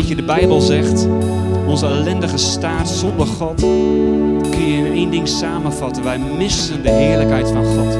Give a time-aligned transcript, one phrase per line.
[0.00, 1.08] weet je, de Bijbel zegt,
[1.66, 3.60] onze ellendige staat zonder God
[4.50, 6.04] kun je in één ding samenvatten.
[6.04, 7.98] Wij missen de heerlijkheid van God.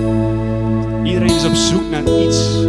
[1.04, 2.64] Iedereen is op zoek naar iets.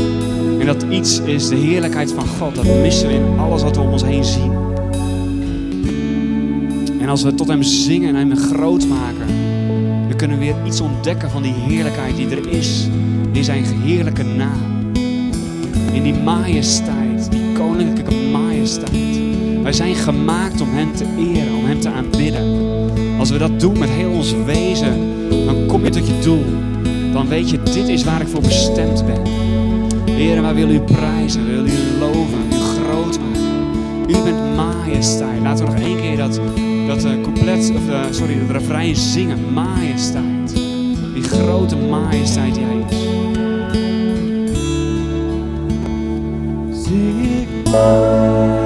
[0.60, 2.56] En dat iets is de heerlijkheid van God.
[2.56, 4.52] Dat missen we in alles wat we om ons heen zien.
[7.00, 9.28] En als we tot Hem zingen en Hem groot maken,
[10.08, 12.88] dan kunnen we weer iets ontdekken van die heerlijkheid die er is.
[13.32, 14.92] In zijn heerlijke naam.
[15.94, 18.51] In die majesteit, die koninklijke majesteit.
[19.64, 22.60] Wij zijn gemaakt om Hem te eren, om Hem te aanbidden.
[23.20, 24.94] Als we dat doen met heel ons wezen,
[25.46, 26.44] dan kom je tot je doel.
[27.14, 29.22] Dan weet je, dit is waar ik voor bestemd ben.
[30.16, 33.42] Heer, wij willen u prijzen, we willen u loven, u groot maken.
[34.08, 35.42] U bent majesteit.
[35.42, 36.42] Laten we nog één keer dat,
[36.88, 39.54] dat uh, couplet, of, uh, sorry, dat refrein zingen.
[39.54, 40.56] Majesteit.
[41.14, 43.11] Die grote majesteit die hij is.
[47.72, 48.61] Zing ik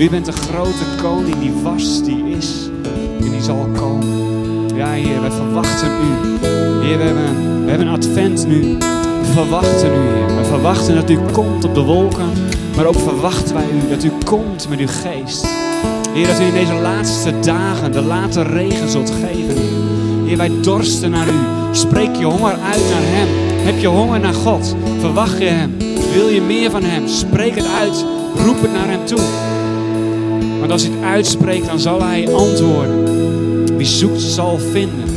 [0.00, 2.68] U bent de grote koning die was, die is
[3.20, 4.08] en die zal komen.
[4.76, 6.46] Ja, Heer, wij verwachten u.
[6.86, 8.76] Heer, we hebben, we hebben advent nu.
[9.20, 10.36] We verwachten u, Heer.
[10.36, 12.28] We verwachten dat u komt op de wolken.
[12.76, 15.46] Maar ook verwachten wij u dat u komt met uw geest.
[16.12, 19.56] Heer, dat u in deze laatste dagen de late regen zult geven.
[20.26, 21.38] Heer, wij dorsten naar u.
[21.72, 23.28] Spreek je honger uit naar Hem.
[23.66, 24.76] Heb je honger naar God?
[25.00, 25.76] Verwacht je Hem?
[26.14, 27.08] Wil je meer van Hem?
[27.08, 28.04] Spreek het uit.
[28.36, 29.49] Roep het naar Hem toe.
[30.70, 33.76] Als u het uitspreekt, dan zal Hij antwoorden.
[33.76, 35.08] Wie zoekt, zal vinden.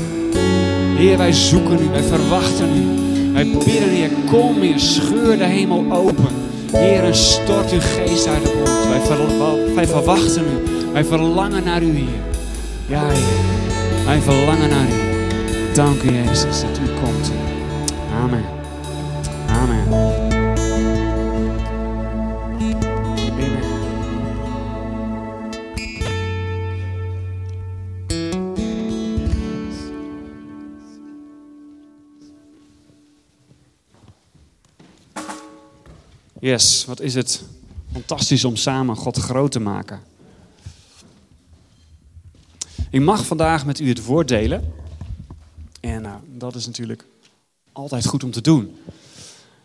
[0.96, 3.02] Heer, wij zoeken u, wij verwachten u.
[3.34, 6.28] Wij bidden, Heer, kom Heer, scheur de hemel open.
[6.72, 8.88] Heer, en stort uw geest uit op ons.
[8.88, 10.92] Wij, wij verwachten u.
[10.94, 12.24] Wij verlangen naar u, Heer.
[12.88, 14.06] Ja, Heer.
[14.06, 15.04] Wij verlangen naar u.
[15.74, 17.32] Dank u, Jezus, dat u komt.
[18.24, 18.44] Amen.
[19.48, 20.23] Amen.
[36.44, 37.44] Yes, wat is het
[37.92, 40.02] fantastisch om samen God groot te maken.
[42.90, 44.74] Ik mag vandaag met u het woord delen.
[45.80, 47.06] En nou, dat is natuurlijk
[47.72, 48.76] altijd goed om te doen.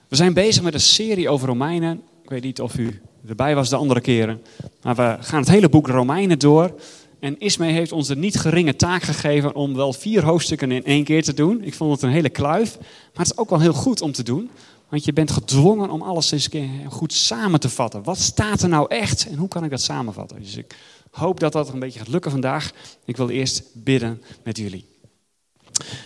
[0.09, 2.03] We zijn bezig met een serie over Romeinen.
[2.23, 4.43] Ik weet niet of u erbij was de andere keren.
[4.83, 6.75] Maar we gaan het hele boek Romeinen door.
[7.21, 11.05] En Ismee heeft ons de niet geringe taak gegeven om wel vier hoofdstukken in één
[11.05, 11.63] keer te doen.
[11.63, 12.79] Ik vond het een hele kluif.
[12.79, 14.51] Maar het is ook wel heel goed om te doen.
[14.89, 16.49] Want je bent gedwongen om alles eens
[16.89, 18.03] goed samen te vatten.
[18.03, 20.41] Wat staat er nou echt en hoe kan ik dat samenvatten?
[20.41, 20.77] Dus ik
[21.11, 22.73] hoop dat dat een beetje gaat lukken vandaag.
[23.05, 24.87] Ik wil eerst bidden met jullie.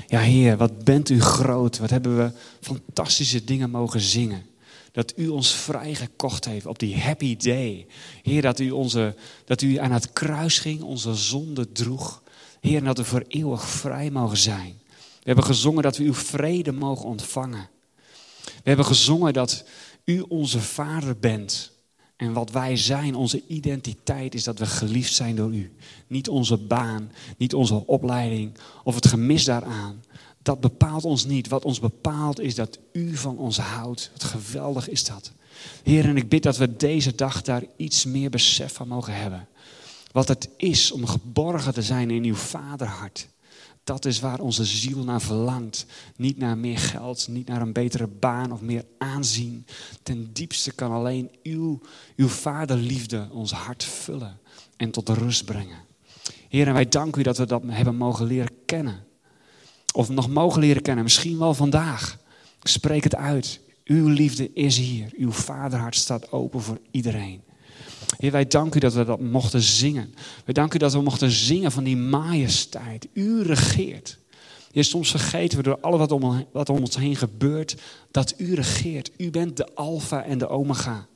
[0.07, 1.79] Ja, Heer, wat bent u groot.
[1.79, 4.47] Wat hebben we fantastische dingen mogen zingen.
[4.93, 7.87] Dat u ons vrijgekocht heeft op die happy day.
[8.23, 9.15] Heer, dat u, onze,
[9.45, 12.23] dat u aan het kruis ging, onze zonde droeg.
[12.61, 14.81] Heer, dat we voor eeuwig vrij mogen zijn.
[14.89, 17.69] We hebben gezongen dat we uw vrede mogen ontvangen.
[18.63, 19.65] We hebben gezongen dat
[20.05, 21.73] u onze vader bent.
[22.17, 25.75] En wat wij zijn, onze identiteit, is dat we geliefd zijn door u.
[26.07, 28.53] Niet onze baan, niet onze opleiding
[28.85, 30.03] of het gemis daaraan.
[30.43, 31.49] Dat bepaalt ons niet.
[31.49, 34.11] Wat ons bepaalt is dat u van ons houdt.
[34.13, 35.33] Wat geweldig is dat.
[35.83, 39.49] Heer, en ik bid dat we deze dag daar iets meer besef van mogen hebben.
[40.13, 43.29] Wat het is om geborgen te zijn in uw vaderhart.
[43.85, 45.87] Dat is waar onze ziel naar verlangt.
[46.17, 49.67] Niet naar meer geld, niet naar een betere baan of meer aanzien.
[50.03, 51.81] Ten diepste kan alleen uw,
[52.17, 54.41] uw vaderliefde ons hart vullen
[54.77, 55.79] en tot rust brengen.
[56.49, 59.05] Heer, en wij danken u dat we dat hebben mogen leren kennen.
[59.93, 62.19] Of nog mogen leren kennen, misschien wel vandaag.
[62.63, 63.61] Spreek het uit.
[63.85, 65.13] Uw liefde is hier.
[65.17, 67.43] Uw vaderhart staat open voor iedereen.
[68.19, 70.15] Heer, wij danken u dat we dat mochten zingen.
[70.45, 73.09] Wij danken u dat we mochten zingen van die majesteit.
[73.13, 74.19] U regeert.
[74.73, 77.77] Heer, soms vergeten we door alles wat om, wat ons heen gebeurt,
[78.11, 79.11] dat u regeert.
[79.17, 81.07] U bent de alfa en de omega.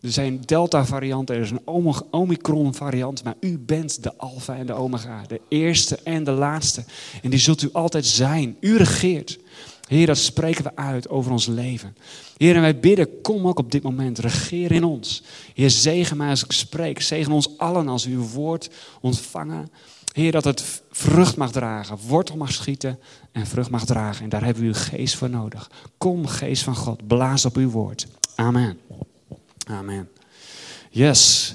[0.00, 5.22] Er zijn delta-varianten, er is een omicron-variant, maar u bent de alfa en de omega,
[5.28, 6.84] de eerste en de laatste.
[7.22, 8.56] En die zult u altijd zijn.
[8.60, 9.38] U regeert.
[9.88, 11.96] Heer, dat spreken we uit over ons leven.
[12.36, 15.22] Heer, en wij bidden, kom ook op dit moment, regeer in ons.
[15.54, 17.02] Heer, zegen mij als ik spreek.
[17.02, 18.70] Zegen ons allen als we uw woord
[19.00, 19.70] ontvangen.
[20.12, 22.98] Heer, dat het vrucht mag dragen, wortel mag schieten
[23.32, 24.22] en vrucht mag dragen.
[24.22, 25.70] En daar hebben we uw geest voor nodig.
[25.98, 28.06] Kom, geest van God, blaas op uw woord.
[28.34, 28.78] Amen.
[29.66, 30.08] Amen.
[30.90, 31.54] Yes.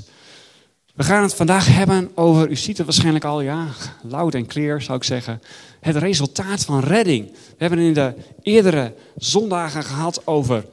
[0.99, 3.67] We gaan het vandaag hebben over, u ziet het waarschijnlijk al, ja,
[4.01, 5.41] loud en clear zou ik zeggen,
[5.79, 7.31] het resultaat van redding.
[7.31, 10.65] We hebben in de eerdere zondagen gehad over,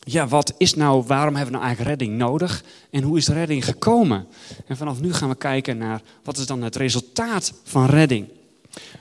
[0.00, 3.64] ja, wat is nou, waarom hebben we nou eigenlijk redding nodig en hoe is redding
[3.64, 4.26] gekomen?
[4.66, 8.28] En vanaf nu gaan we kijken naar, wat is dan het resultaat van redding?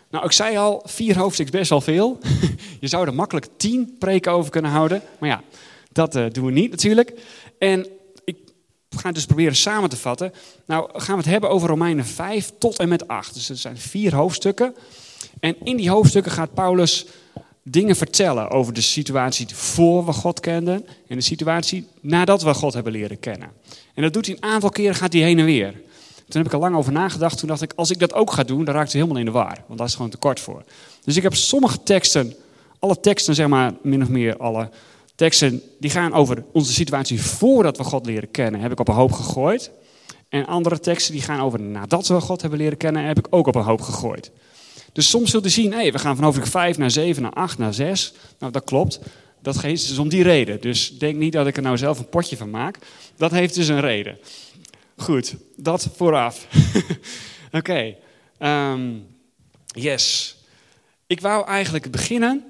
[0.09, 2.19] Nou, ik zei al, vier hoofdstukken best wel veel.
[2.79, 5.41] Je zou er makkelijk tien preken over kunnen houden, maar ja,
[5.91, 7.13] dat uh, doen we niet natuurlijk.
[7.59, 7.87] En
[8.89, 10.33] we gaan het dus proberen samen te vatten.
[10.65, 13.33] Nou gaan we het hebben over Romeinen 5 tot en met 8.
[13.33, 14.75] Dus er zijn vier hoofdstukken.
[15.39, 17.05] En in die hoofdstukken gaat Paulus
[17.63, 22.73] dingen vertellen over de situatie voor we God kenden en de situatie nadat we God
[22.73, 23.49] hebben leren kennen.
[23.93, 25.71] En dat doet hij een aantal keren, gaat hij heen en weer.
[26.27, 27.37] Toen heb ik er lang over nagedacht.
[27.37, 29.31] Toen dacht ik, als ik dat ook ga doen, dan raakt hij helemaal in de
[29.31, 29.63] war.
[29.67, 30.63] Want daar is gewoon te kort voor.
[31.03, 32.33] Dus ik heb sommige teksten,
[32.79, 34.69] alle teksten zeg maar, min of meer alle
[35.17, 38.95] teksten die gaan over onze situatie voordat we God leren kennen, heb ik op een
[38.95, 39.71] hoop gegooid.
[40.29, 43.47] En andere teksten die gaan over nadat we God hebben leren kennen, heb ik ook
[43.47, 44.31] op een hoop gegooid.
[44.93, 47.57] Dus soms zult u zien, hey, we gaan van hoofdstuk 5 naar 7, naar 8,
[47.57, 48.13] naar 6.
[48.39, 48.99] Nou, dat klopt.
[49.41, 50.61] Dat geeft dus om die reden.
[50.61, 52.77] Dus denk niet dat ik er nou zelf een potje van maak.
[53.15, 54.17] Dat heeft dus een reden.
[54.97, 56.47] Goed, dat vooraf.
[57.51, 57.95] Oké.
[58.37, 58.93] Ehm,
[59.65, 60.35] yes.
[61.07, 62.43] Ik wou eigenlijk beginnen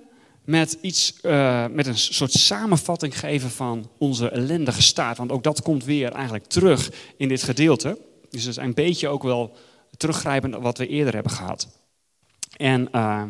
[0.48, 5.18] met, iets, uh, met een soort samenvatting geven van onze ellendige staat.
[5.18, 7.98] Want ook dat komt weer eigenlijk terug in dit gedeelte.
[8.30, 9.56] Dus dat is een beetje ook wel
[9.98, 11.68] teruggrijpend wat we eerder hebben gehad.
[12.58, 13.24] En uh,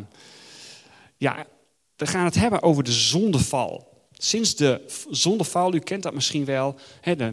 [1.16, 1.46] ja,
[1.96, 3.88] we gaan het hebben over de zondeval.
[4.12, 4.80] Sinds de
[5.10, 6.74] zondeval, u kent dat misschien wel,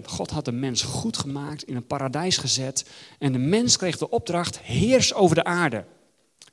[0.06, 2.90] God had de mens goed gemaakt, in een paradijs gezet.
[3.20, 5.86] En de mens kreeg de opdracht, heers over de aarde.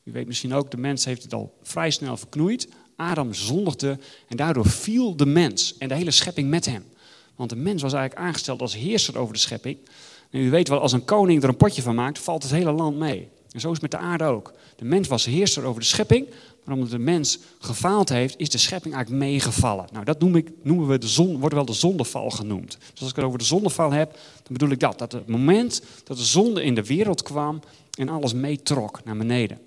[0.05, 2.69] U weet misschien ook, de mens heeft het al vrij snel verknoeid.
[3.11, 6.85] Adam zondigde en daardoor viel de mens en de hele schepping met hem.
[7.37, 9.79] Want de mens was eigenlijk aangesteld als heerser over de schepping.
[10.31, 12.73] En u weet wel, als een koning er een potje van maakt, valt het hele
[12.73, 13.29] land mee.
[13.51, 14.53] En zo is het met de aarde ook.
[14.77, 16.27] De mens was heerser over de schepping,
[16.65, 19.87] maar omdat de mens gefaald heeft, is de schepping eigenlijk meegevallen.
[19.93, 22.79] Nou, dat noem ik, noemen we de zon, wordt wel de zondeval genoemd.
[22.93, 24.99] Dus als ik het over de zondeval heb, dan bedoel ik dat.
[24.99, 27.61] Dat het moment dat de zonde in de wereld kwam
[27.99, 29.59] en alles meetrok naar beneden.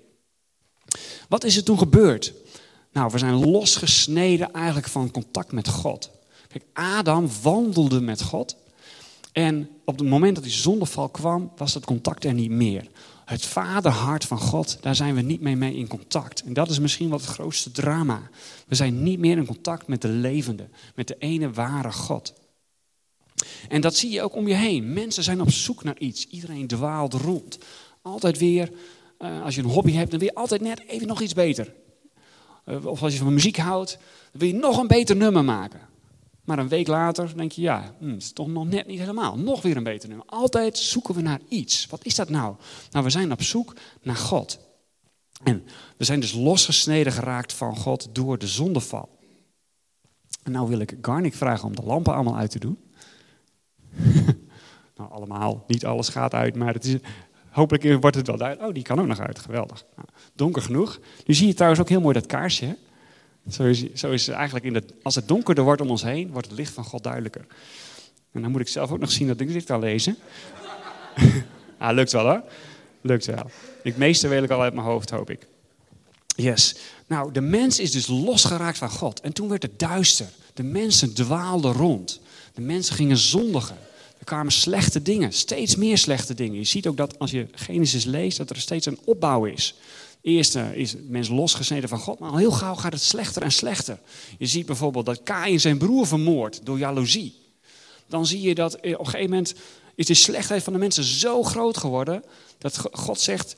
[1.28, 2.32] Wat is er toen gebeurd?
[2.96, 6.10] Nou, we zijn losgesneden eigenlijk van contact met God.
[6.48, 8.56] Kijk, Adam wandelde met God.
[9.32, 12.88] En op het moment dat die zondeval kwam, was dat contact er niet meer.
[13.24, 16.42] Het vaderhart van God, daar zijn we niet meer mee in contact.
[16.42, 18.30] En dat is misschien wel het grootste drama.
[18.66, 22.34] We zijn niet meer in contact met de levende, met de ene ware God.
[23.68, 24.92] En dat zie je ook om je heen.
[24.92, 26.26] Mensen zijn op zoek naar iets.
[26.26, 27.58] Iedereen dwaalt rond.
[28.02, 28.72] Altijd weer,
[29.18, 31.74] eh, als je een hobby hebt, dan je altijd net even nog iets beter.
[32.66, 33.98] Eh, of als je van muziek houdt,
[34.32, 35.80] wil je nog een beter nummer maken.
[36.44, 39.38] Maar een week later denk je, ja, het is toch nog net niet helemaal.
[39.38, 40.26] Nog weer een beter nummer.
[40.26, 41.86] Altijd zoeken we naar iets.
[41.86, 42.54] Wat is dat nou?
[42.90, 44.58] Nou, we zijn op zoek naar God.
[45.42, 45.64] En
[45.96, 49.08] we zijn dus losgesneden geraakt van God door de zondeval.
[50.42, 52.78] En nou wil ik Garnik vragen om de lampen allemaal uit te doen.
[54.96, 56.96] nou, allemaal, niet alles gaat uit, maar het is,
[57.56, 58.68] Hopelijk wordt het wel duidelijk.
[58.68, 59.38] Oh, die kan ook nog uit.
[59.38, 59.84] Geweldig.
[59.96, 60.98] Nou, donker genoeg.
[61.26, 62.76] Nu zie je trouwens ook heel mooi dat kaarsje.
[63.50, 66.30] Zo is, zo is het eigenlijk in het, als het donkerder wordt om ons heen,
[66.30, 67.46] wordt het licht van God duidelijker.
[68.32, 70.16] En dan moet ik zelf ook nog zien dat ik dit kan lezen.
[71.78, 72.42] ah, lukt wel hoor.
[73.00, 73.50] Lukt wel.
[73.82, 75.46] Het meeste weet ik al uit mijn hoofd, hoop ik.
[76.26, 76.76] Yes.
[77.06, 79.20] Nou, de mens is dus losgeraakt van God.
[79.20, 80.26] En toen werd het duister.
[80.54, 82.20] De mensen dwaalden rond.
[82.54, 83.76] De mensen gingen zondigen.
[84.26, 86.58] Kwamen slechte dingen, steeds meer slechte dingen.
[86.58, 89.74] Je ziet ook dat als je Genesis leest, dat er steeds een opbouw is.
[90.20, 93.42] Eerst uh, is het mens losgesneden van God, maar al heel gauw gaat het slechter
[93.42, 93.98] en slechter.
[94.38, 97.34] Je ziet bijvoorbeeld dat Kain zijn broer vermoordt door jaloezie.
[98.06, 99.54] Dan zie je dat op een gegeven moment
[99.94, 102.24] is de slechtheid van de mensen zo groot geworden,
[102.58, 103.56] dat God zegt,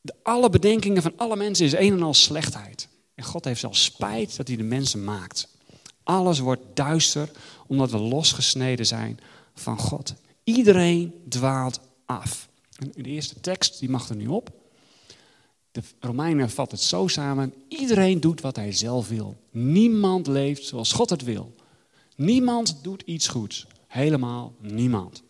[0.00, 2.88] de alle bedenkingen van alle mensen is een en al slechtheid.
[3.14, 5.48] En God heeft zelfs spijt dat hij de mensen maakt.
[6.02, 7.30] Alles wordt duister
[7.66, 9.20] omdat we losgesneden zijn
[9.60, 10.14] van God.
[10.44, 12.48] Iedereen dwaalt af.
[12.78, 14.52] De eerste tekst, die mag er nu op.
[15.70, 17.54] De Romeinen vat het zo samen.
[17.68, 19.36] Iedereen doet wat hij zelf wil.
[19.50, 21.54] Niemand leeft zoals God het wil.
[22.16, 23.66] Niemand doet iets goeds.
[23.86, 25.22] Helemaal niemand.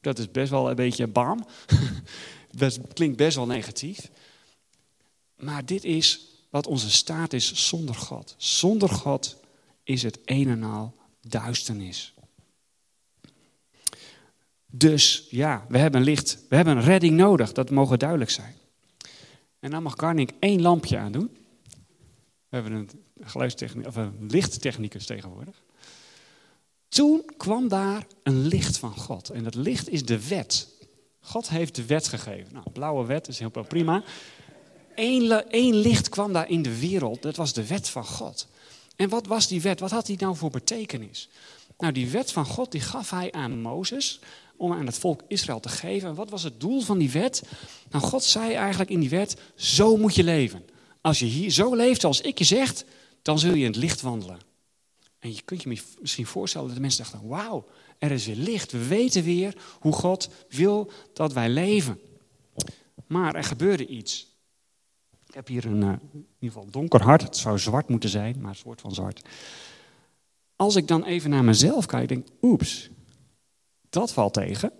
[0.00, 1.46] Dat is best wel een beetje bam.
[2.50, 4.10] Dat klinkt best wel negatief.
[5.36, 8.34] Maar dit is wat onze staat is zonder God.
[8.36, 9.36] Zonder God
[9.82, 12.14] is het een en al duisternis.
[14.74, 18.54] Dus ja, we hebben licht, we hebben een redding nodig, dat mogen duidelijk zijn.
[19.60, 21.30] En dan mag Garnik één lampje aandoen.
[22.48, 25.62] We hebben een, geluidstechniek, of een lichttechnicus tegenwoordig.
[26.88, 29.28] Toen kwam daar een licht van God.
[29.28, 30.68] En dat licht is de wet.
[31.20, 32.52] God heeft de wet gegeven.
[32.52, 34.02] Nou, blauwe wet is heel prima.
[34.94, 37.22] Eén, één licht kwam daar in de wereld.
[37.22, 38.48] Dat was de wet van God.
[38.96, 39.80] En wat was die wet?
[39.80, 41.28] Wat had die nou voor betekenis?
[41.78, 44.20] Nou, die wet van God die gaf hij aan Mozes
[44.62, 46.08] om aan het volk Israël te geven.
[46.08, 47.42] En wat was het doel van die wet?
[47.90, 50.64] Nou, God zei eigenlijk in die wet, zo moet je leven.
[51.00, 52.84] Als je hier zo leeft zoals ik je zeg,
[53.22, 54.38] dan zul je in het licht wandelen.
[55.18, 57.66] En je kunt je misschien voorstellen dat de mensen dachten, wauw,
[57.98, 58.72] er is weer licht.
[58.72, 62.00] We weten weer hoe God wil dat wij leven.
[63.06, 64.26] Maar er gebeurde iets.
[65.26, 67.22] Ik heb hier een, uh, in ieder geval donker hart.
[67.22, 69.28] Het zou zwart moeten zijn, maar een soort van zwart.
[70.56, 72.90] Als ik dan even naar mezelf kijk, denk oeps,
[73.92, 74.72] dat valt tegen.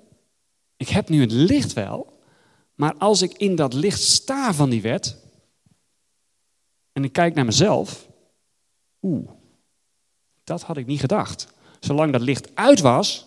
[0.77, 2.21] Ik heb nu het licht wel,
[2.75, 5.17] maar als ik in dat licht sta van die wet
[6.93, 8.09] en ik kijk naar mezelf,
[9.03, 9.31] oeh,
[10.45, 11.47] dat had ik niet gedacht.
[11.81, 13.27] Zolang dat licht uit was,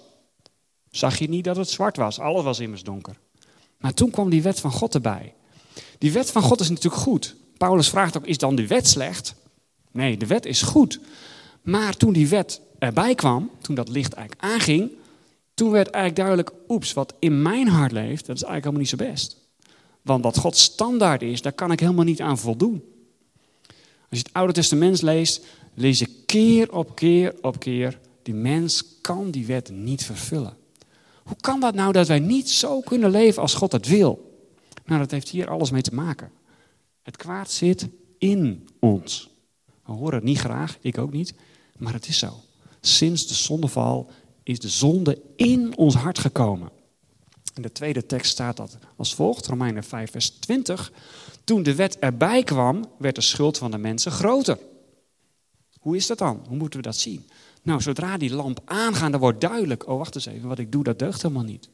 [0.89, 2.20] zag je niet dat het zwart was.
[2.20, 3.18] Alles was immers donker.
[3.77, 5.34] Maar toen kwam die wet van God erbij.
[5.98, 7.36] Die wet van God is natuurlijk goed.
[7.58, 9.36] Paulus vraagt ook, is dan de wet slecht?
[9.92, 11.00] Nee, de wet is goed.
[11.62, 14.92] Maar toen die wet erbij kwam, toen dat licht eigenlijk aanging,
[15.56, 18.90] toen werd eigenlijk duidelijk, oeps, wat in mijn hart leeft, dat is eigenlijk helemaal niet
[18.90, 19.38] zo best.
[20.02, 22.84] Want wat Gods standaard is, daar kan ik helemaal niet aan voldoen.
[24.10, 28.84] Als je het Oude Testament leest, lees je keer op keer op keer, die mens
[29.02, 30.58] kan die wet niet vervullen.
[31.24, 34.40] Hoe kan dat nou dat wij niet zo kunnen leven als God het wil?
[34.86, 36.32] Nou, dat heeft hier alles mee te maken.
[37.04, 39.30] Het kwaad zit in ons.
[39.86, 41.34] We horen het niet graag, ik ook niet,
[41.78, 42.34] maar het is zo.
[42.82, 44.10] Sinds de zondeval
[44.46, 46.70] is de zonde in ons hart gekomen.
[47.54, 50.92] In de tweede tekst staat dat als volgt, Romeinen 5, vers 20.
[51.44, 54.60] Toen de wet erbij kwam, werd de schuld van de mensen groter.
[55.80, 56.44] Hoe is dat dan?
[56.48, 57.30] Hoe moeten we dat zien?
[57.62, 60.84] Nou, zodra die lamp aangaat, dan wordt duidelijk, oh wacht eens even, wat ik doe,
[60.84, 61.70] dat deugt helemaal niet.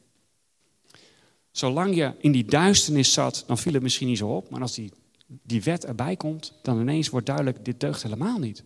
[1.50, 4.74] Zolang je in die duisternis zat, dan viel het misschien niet zo op, maar als
[4.74, 4.92] die,
[5.26, 8.64] die wet erbij komt, dan ineens wordt duidelijk, dit deugt helemaal niet.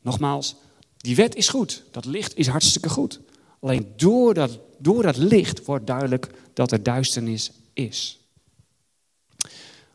[0.00, 0.56] Nogmaals,
[1.00, 3.20] die wet is goed, dat licht is hartstikke goed.
[3.60, 8.18] Alleen door dat, door dat licht wordt duidelijk dat er duisternis is.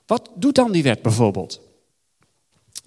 [0.06, 1.62] Wat doet dan die wet bijvoorbeeld?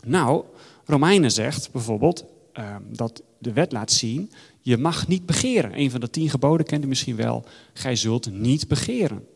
[0.05, 0.45] Nou,
[0.85, 5.79] Romeinen zegt bijvoorbeeld uh, dat de wet laat zien, je mag niet begeren.
[5.79, 9.27] Een van de tien geboden kent u misschien wel, gij zult niet begeren.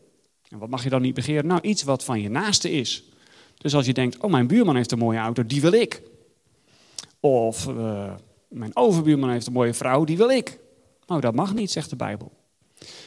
[0.49, 1.47] En wat mag je dan niet begeren?
[1.47, 3.03] Nou, iets wat van je naaste is.
[3.57, 6.01] Dus als je denkt, oh mijn buurman heeft een mooie auto, die wil ik.
[7.19, 8.13] Of uh,
[8.53, 10.59] mijn overbuurman heeft een mooie vrouw, die wil ik.
[11.07, 12.31] Nou, dat mag niet, zegt de Bijbel.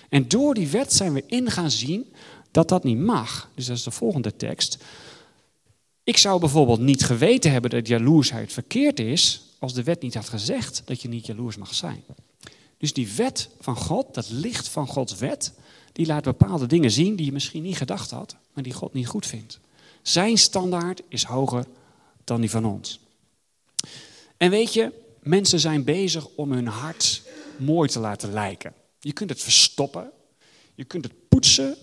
[0.09, 2.13] En door die wet zijn we in gaan zien
[2.51, 3.51] dat dat niet mag.
[3.55, 4.79] Dus dat is de volgende tekst.
[6.05, 10.29] Ik zou bijvoorbeeld niet geweten hebben dat jaloersheid verkeerd is als de wet niet had
[10.29, 12.03] gezegd dat je niet jaloers mag zijn.
[12.79, 15.53] Dus die wet van God, dat licht van Gods wet,
[15.93, 19.07] die laat bepaalde dingen zien die je misschien niet gedacht had, maar die God niet
[19.07, 19.61] goed vindt.
[20.03, 21.67] Zijn standaard is hoger
[22.25, 23.01] dan die van ons.
[24.37, 24.93] En weet je,
[25.27, 27.23] mensen zijn bezig om hun hart
[27.57, 28.75] mooi te laten lijken.
[29.01, 30.13] Je kunt het verstoppen,
[30.75, 31.77] je kunt het poetsen,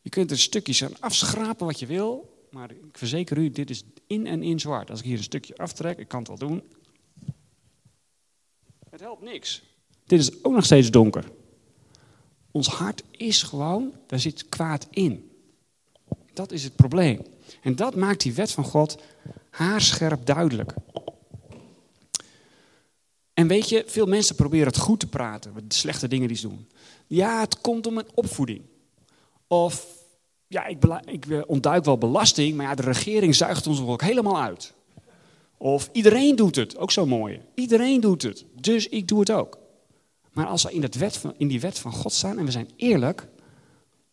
[0.00, 3.82] je kunt er stukjes aan afschrapen wat je wil, maar ik verzeker u, dit is
[4.06, 4.90] in en in zwart.
[4.90, 6.62] Als ik hier een stukje aftrek, ik kan het wel doen.
[8.90, 9.62] Het helpt niks.
[10.06, 11.24] Dit is ook nog steeds donker.
[12.50, 15.30] Ons hart is gewoon, daar zit kwaad in.
[16.32, 17.22] Dat is het probleem.
[17.62, 19.02] En dat maakt die wet van God
[19.50, 20.74] haarscherp duidelijk.
[23.38, 26.48] En weet je, veel mensen proberen het goed te praten, de slechte dingen die ze
[26.48, 26.68] doen.
[27.06, 28.60] Ja, het komt om een opvoeding.
[29.46, 29.86] Of,
[30.46, 34.40] ja, ik, ik eh, ontduik wel belasting, maar ja, de regering zuigt ons ook helemaal
[34.40, 34.74] uit.
[35.56, 37.40] Of iedereen doet het, ook zo mooi.
[37.54, 39.58] Iedereen doet het, dus ik doe het ook.
[40.32, 42.50] Maar als we in, het wet van, in die wet van God staan en we
[42.50, 43.28] zijn eerlijk,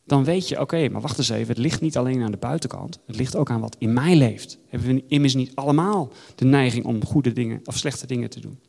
[0.03, 2.99] dan weet je, oké, maar wacht eens even, het ligt niet alleen aan de buitenkant,
[3.05, 4.57] het ligt ook aan wat in mij leeft.
[4.67, 8.59] Hebben we immers niet allemaal de neiging om goede dingen of slechte dingen te doen?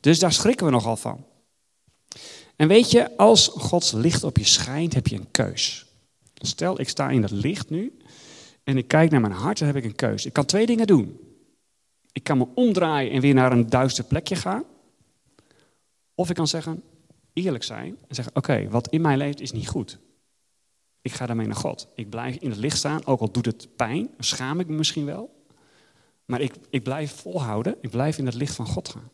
[0.00, 1.24] Dus daar schrikken we nogal van.
[2.56, 5.86] En weet je, als Gods licht op je schijnt, heb je een keus.
[6.34, 7.98] Stel, ik sta in dat licht nu
[8.64, 10.26] en ik kijk naar mijn hart, dan heb ik een keus.
[10.26, 11.18] Ik kan twee dingen doen.
[12.12, 14.64] Ik kan me omdraaien en weer naar een duister plekje gaan.
[16.14, 16.82] Of ik kan zeggen,
[17.32, 19.98] eerlijk zijn en zeggen: Oké, wat in mij leeft is niet goed.
[21.02, 21.88] Ik ga daarmee naar God.
[21.94, 25.04] Ik blijf in het licht staan, ook al doet het pijn, schaam ik me misschien
[25.04, 25.44] wel.
[26.24, 29.10] Maar ik, ik blijf volhouden, ik blijf in het licht van God gaan.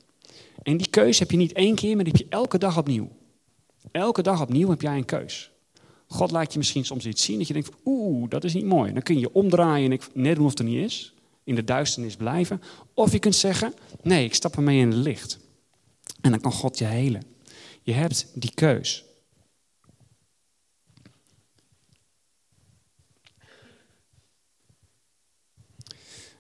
[0.67, 3.09] En die keus heb je niet één keer, maar die heb je elke dag opnieuw.
[3.91, 5.51] Elke dag opnieuw heb jij een keus.
[6.07, 8.93] God laat je misschien soms iets zien dat je denkt: Oeh, dat is niet mooi.
[8.93, 11.15] Dan kun je omdraaien en net doen of het er niet is.
[11.45, 12.63] In de duisternis blijven.
[12.95, 15.39] Of je kunt zeggen: Nee, ik stap ermee in het licht.
[16.21, 17.23] En dan kan God je helen.
[17.83, 19.05] Je hebt die keus.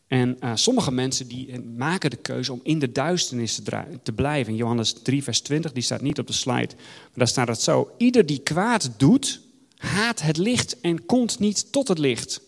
[0.07, 3.61] En uh, sommige mensen die eh, maken de keuze om in de duisternis
[4.03, 4.53] te, blijven.
[4.53, 7.61] In Johannes 3, vers 20, die staat niet op de slide, maar daar staat het
[7.61, 7.91] zo.
[7.97, 9.41] Ieder die kwaad doet,
[9.77, 12.41] haat het licht en komt niet tot het licht.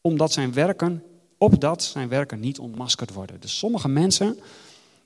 [0.00, 1.02] Omdat zijn werken,
[1.38, 3.40] opdat zijn werken niet ontmaskerd worden.
[3.40, 4.38] Dus sommige mensen,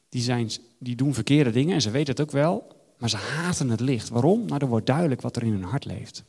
[0.09, 2.75] die, zijn, die doen verkeerde dingen en ze weten het ook wel.
[2.99, 4.09] Maar ze haten het licht.
[4.09, 4.47] Waarom?
[4.47, 6.25] Nou, er wordt duidelijk wat er in hun hart leeft.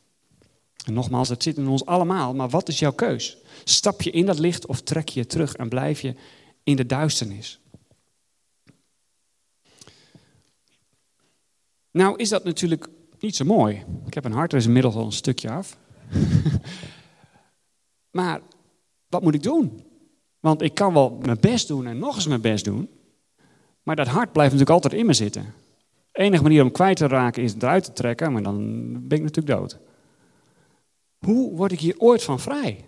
[0.87, 3.37] En nogmaals, het zit in ons allemaal, maar wat is jouw keus?
[3.63, 6.15] Stap je in dat licht of trek je terug en blijf je
[6.63, 7.59] in de duisternis?
[11.91, 12.87] Nou is dat natuurlijk
[13.19, 13.85] niet zo mooi.
[14.05, 15.77] Ik heb een hart, er is inmiddels al een stukje af.
[18.17, 18.41] maar
[19.09, 19.83] wat moet ik doen?
[20.39, 22.89] Want ik kan wel mijn best doen en nog eens mijn best doen.
[23.83, 25.53] Maar dat hart blijft natuurlijk altijd in me zitten.
[26.11, 28.57] De enige manier om kwijt te raken is eruit te trekken, maar dan
[29.07, 29.79] ben ik natuurlijk dood.
[31.19, 32.85] Hoe word ik hier ooit van vrij?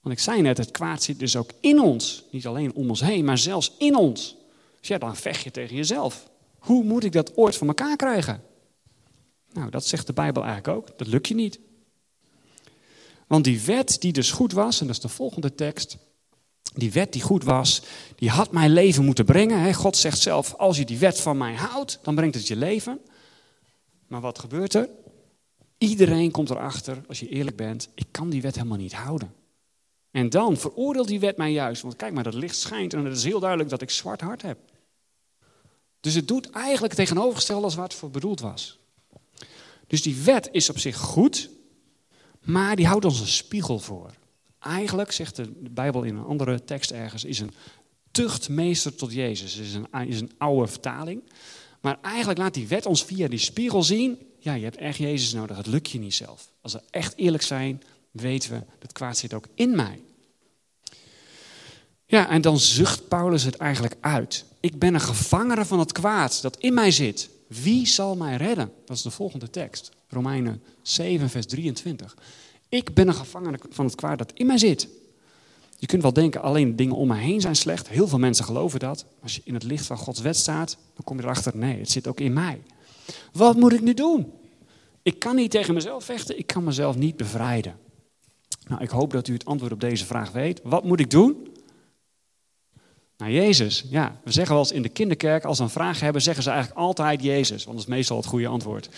[0.00, 2.24] Want ik zei net, het kwaad zit dus ook in ons.
[2.30, 4.36] Niet alleen om ons heen, maar zelfs in ons.
[4.78, 6.30] Dus ja, dan vecht je tegen jezelf.
[6.58, 8.42] Hoe moet ik dat ooit van elkaar krijgen?
[9.52, 10.98] Nou, dat zegt de Bijbel eigenlijk ook.
[10.98, 11.60] Dat lukt je niet.
[13.26, 15.96] Want die wet die dus goed was, en dat is de volgende tekst.
[16.74, 17.82] Die wet die goed was,
[18.16, 19.74] die had mijn leven moeten brengen.
[19.74, 23.00] God zegt zelf, als je die wet van mij houdt, dan brengt het je leven.
[24.06, 24.88] Maar wat gebeurt er?
[25.88, 29.34] Iedereen komt erachter, als je eerlijk bent, ik kan die wet helemaal niet houden.
[30.10, 31.82] En dan veroordeelt die wet mij juist.
[31.82, 34.42] Want kijk maar, dat licht schijnt en het is heel duidelijk dat ik zwart hart
[34.42, 34.58] heb.
[36.00, 38.78] Dus het doet eigenlijk tegenovergesteld als wat voor bedoeld was.
[39.86, 41.50] Dus die wet is op zich goed,
[42.40, 44.10] maar die houdt ons een spiegel voor.
[44.58, 47.54] Eigenlijk, zegt de Bijbel in een andere tekst ergens, is een
[48.10, 49.56] tuchtmeester tot Jezus.
[49.56, 51.22] Is een, is een oude vertaling.
[51.84, 55.32] Maar eigenlijk laat die wet ons via die spiegel zien, ja, je hebt echt Jezus
[55.32, 56.48] nodig, het lukt je niet zelf.
[56.60, 60.00] Als we echt eerlijk zijn, weten we, dat kwaad zit ook in mij.
[62.06, 64.44] Ja, en dan zucht Paulus het eigenlijk uit.
[64.60, 67.28] Ik ben een gevangene van het kwaad dat in mij zit.
[67.46, 68.72] Wie zal mij redden?
[68.84, 69.90] Dat is de volgende tekst.
[70.08, 72.16] Romeinen 7, vers 23.
[72.68, 74.88] Ik ben een gevangene van het kwaad dat in mij zit.
[75.76, 77.88] Je kunt wel denken, alleen dingen om me heen zijn slecht.
[77.88, 79.04] Heel veel mensen geloven dat.
[79.22, 81.90] Als je in het licht van Gods wet staat, dan kom je erachter, nee, het
[81.90, 82.62] zit ook in mij.
[83.32, 84.32] Wat moet ik nu doen?
[85.02, 87.76] Ik kan niet tegen mezelf vechten, ik kan mezelf niet bevrijden.
[88.68, 90.60] Nou, ik hoop dat u het antwoord op deze vraag weet.
[90.62, 91.48] Wat moet ik doen?
[93.16, 93.84] Nou, Jezus.
[93.90, 96.50] Ja, we zeggen wel eens in de kinderkerk, als ze een vraag hebben, zeggen ze
[96.50, 97.64] eigenlijk altijd Jezus.
[97.64, 98.88] Want dat is meestal het goede antwoord.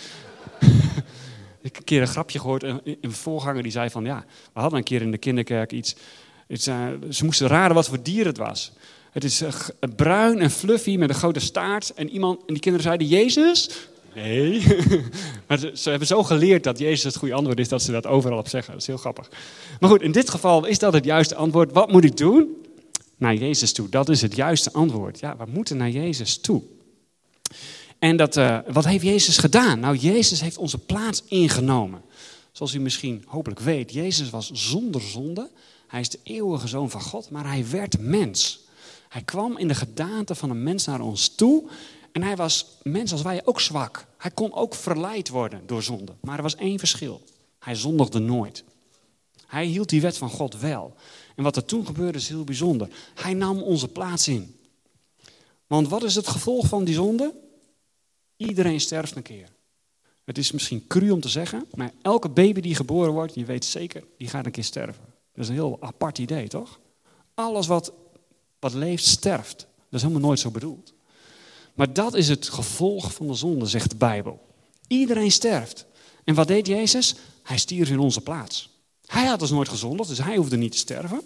[1.61, 4.59] ik heb een keer een grapje gehoord, een, een voorganger die zei van, ja, we
[4.59, 5.95] hadden een keer in de kinderkerk iets,
[6.49, 8.71] ze moesten raden wat voor dier het was.
[9.11, 9.49] Het is uh,
[9.95, 11.93] bruin en fluffy met een grote staart.
[11.93, 13.69] En, iemand, en die kinderen zeiden, Jezus?
[14.15, 14.63] Nee.
[15.47, 18.37] maar ze, hebben zo geleerd dat Jezus het goede antwoord is, dat ze dat overal
[18.37, 18.71] op zeggen.
[18.71, 19.29] Dat is heel grappig.
[19.79, 21.71] Maar goed, in dit geval is dat het juiste antwoord.
[21.71, 22.55] Wat moet ik doen?
[23.17, 23.89] Naar Jezus toe.
[23.89, 25.19] Dat is het juiste antwoord.
[25.19, 26.61] Ja, we moeten naar Jezus toe.
[27.99, 29.79] En dat, uh, wat heeft Jezus gedaan?
[29.79, 32.01] Nou, Jezus heeft onze plaats ingenomen.
[32.51, 35.49] Zoals u misschien hopelijk weet, Jezus was zonder zonde.
[35.87, 38.65] Hij is de eeuwige zoon van God, maar hij werd mens.
[39.09, 41.69] Hij kwam in de gedaante van een mens naar ons toe.
[42.11, 44.07] En hij was mens als wij ook zwak.
[44.17, 46.15] Hij kon ook verleid worden door zonde.
[46.21, 47.23] Maar er was één verschil.
[47.59, 48.63] Hij zondigde nooit.
[49.45, 50.95] Hij hield die wet van God wel.
[51.35, 52.89] En wat er toen gebeurde is heel bijzonder.
[53.13, 54.55] Hij nam onze plaats in.
[55.67, 57.33] Want wat is het gevolg van die zonde?
[58.37, 59.49] Iedereen sterft een keer.
[60.23, 63.65] Het is misschien cru om te zeggen, maar elke baby die geboren wordt, je weet
[63.65, 65.03] zeker, die gaat een keer sterven.
[65.37, 66.79] Dat is een heel apart idee, toch?
[67.33, 67.93] Alles wat,
[68.59, 69.57] wat leeft, sterft.
[69.59, 70.93] Dat is helemaal nooit zo bedoeld.
[71.73, 74.45] Maar dat is het gevolg van de zonde, zegt de Bijbel.
[74.87, 75.85] Iedereen sterft.
[76.23, 77.15] En wat deed Jezus?
[77.43, 78.69] Hij stierf in onze plaats.
[79.05, 81.21] Hij had dus nooit gezondigd, dus hij hoefde niet te sterven.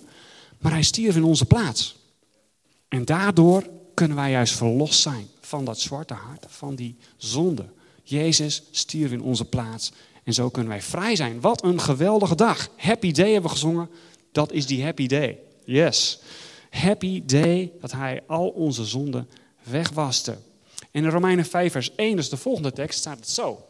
[0.60, 1.96] Maar hij stierf in onze plaats.
[2.88, 7.66] En daardoor kunnen wij juist verlost zijn van dat zwarte hart, van die zonde.
[8.04, 9.92] Jezus stierf in onze plaats.
[10.24, 11.42] En zo kunnen wij vrij zijn.
[11.42, 12.70] Wat een geweldige dag.
[12.76, 13.90] Happy day hebben we gezongen.
[14.32, 15.40] Dat is die happy day.
[15.66, 16.20] Yes.
[16.70, 19.30] Happy day dat hij al onze zonden
[19.64, 20.38] wegwaste.
[20.92, 23.66] In Romeinen 5 vers 1, dus de volgende tekst, staat het zo.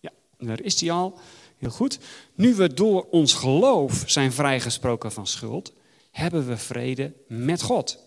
[0.00, 1.18] Ja, daar is hij al.
[1.58, 1.98] Heel goed.
[2.34, 5.72] Nu we door ons geloof zijn vrijgesproken van schuld,
[6.10, 7.98] hebben we vrede met God.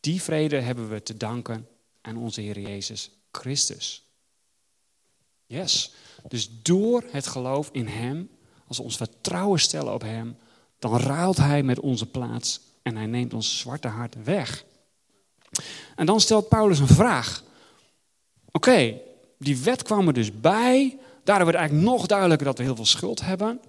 [0.00, 1.68] Die vrede hebben we te danken
[2.00, 4.01] aan onze Heer Jezus Christus.
[5.52, 5.92] Yes.
[6.28, 8.30] Dus door het geloof in Hem,
[8.66, 10.36] als we ons vertrouwen stellen op Hem,
[10.78, 14.64] dan ruilt Hij met onze plaats en Hij neemt ons zwarte hart weg.
[15.96, 17.42] En dan stelt Paulus een vraag.
[18.50, 19.00] Oké,
[19.38, 20.98] die wet kwam er dus bij.
[21.24, 23.60] Daar wordt eigenlijk nog duidelijker dat we heel veel schuld hebben.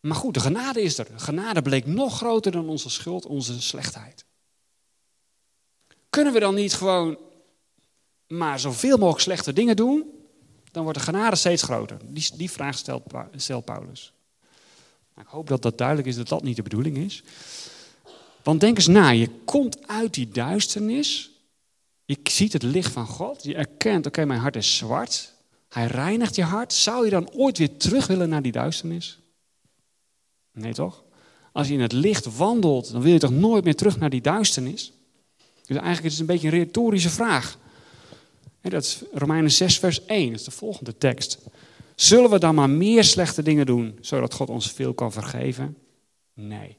[0.00, 1.04] Maar goed, de genade is er.
[1.04, 4.24] De genade bleek nog groter dan onze schuld, onze slechtheid.
[6.10, 7.18] Kunnen we dan niet gewoon
[8.26, 10.19] maar zoveel mogelijk slechte dingen doen?
[10.70, 11.98] Dan wordt de genade steeds groter.
[12.04, 12.78] Die, die vraag
[13.36, 14.12] stelt, Paulus.
[15.14, 17.22] Nou, ik hoop dat dat duidelijk is dat dat niet de bedoeling is.
[18.42, 21.30] Want denk eens na, je komt uit die duisternis.
[22.04, 23.42] Je ziet het licht van God.
[23.42, 25.32] Je erkent, oké, mijn hart is zwart.
[25.68, 26.72] Hij reinigt je hart.
[26.72, 29.18] Zou je dan ooit weer terug willen naar die duisternis?
[30.52, 31.04] Nee toch?
[31.52, 34.20] Als je in het licht wandelt, dan wil je toch nooit meer terug naar die
[34.20, 34.92] duisternis?
[35.66, 37.58] Dus eigenlijk is het een beetje een retorische vraag.
[38.62, 41.38] Dat is Romeinen 6, vers 1, dat is de volgende tekst.
[41.94, 45.76] Zullen we dan maar meer slechte dingen doen, zodat God ons veel kan vergeven?
[46.34, 46.76] Nee.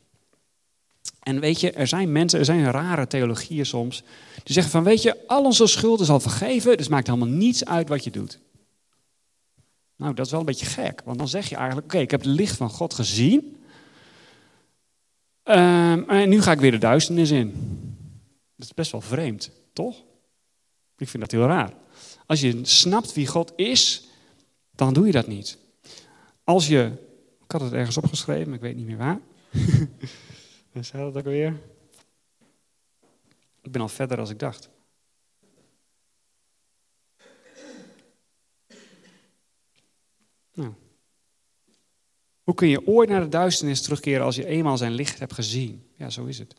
[1.19, 4.03] En weet je, er zijn mensen, er zijn rare theologieën soms,
[4.43, 7.65] die zeggen van, weet je, al onze schuld is al vergeven, dus maakt helemaal niets
[7.65, 8.39] uit wat je doet.
[9.95, 12.21] Nou, dat is wel een beetje gek, want dan zeg je eigenlijk, oké, ik heb
[12.21, 13.61] het licht van God gezien,
[15.43, 17.51] um, en nu ga ik weer de duisternis in.
[18.55, 19.95] Dat is best wel vreemd, toch?
[21.01, 21.73] Ik vind dat heel raar.
[22.25, 24.07] Als je snapt wie God is,
[24.71, 25.57] dan doe je dat niet.
[26.43, 26.91] Als je,
[27.43, 29.19] ik had het ergens opgeschreven, ik weet niet meer waar.
[30.71, 31.59] Waar zei dat ook weer?
[33.61, 34.69] Ik ben al verder als ik dacht.
[40.53, 40.73] Nou.
[42.43, 45.87] Hoe kun je ooit naar de duisternis terugkeren als je eenmaal zijn licht hebt gezien?
[45.95, 46.55] Ja, zo is het.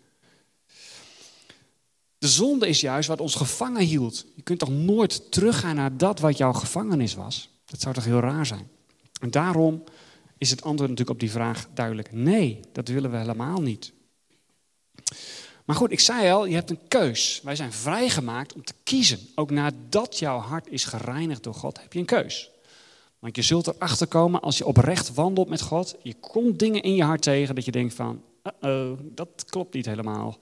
[2.22, 4.26] De zonde is juist wat ons gevangen hield.
[4.34, 7.48] Je kunt toch nooit teruggaan naar dat wat jouw gevangenis was?
[7.64, 8.68] Dat zou toch heel raar zijn?
[9.20, 9.84] En daarom
[10.38, 13.92] is het antwoord natuurlijk op die vraag duidelijk: nee, dat willen we helemaal niet.
[15.64, 17.40] Maar goed, ik zei al, je hebt een keus.
[17.44, 19.18] Wij zijn vrijgemaakt om te kiezen.
[19.34, 22.50] Ook nadat jouw hart is gereinigd door God, heb je een keus.
[23.18, 25.96] Want je zult erachter komen als je oprecht wandelt met God.
[26.02, 28.22] Je komt dingen in je hart tegen dat je denkt van,
[28.62, 30.38] uh-oh, dat klopt niet helemaal.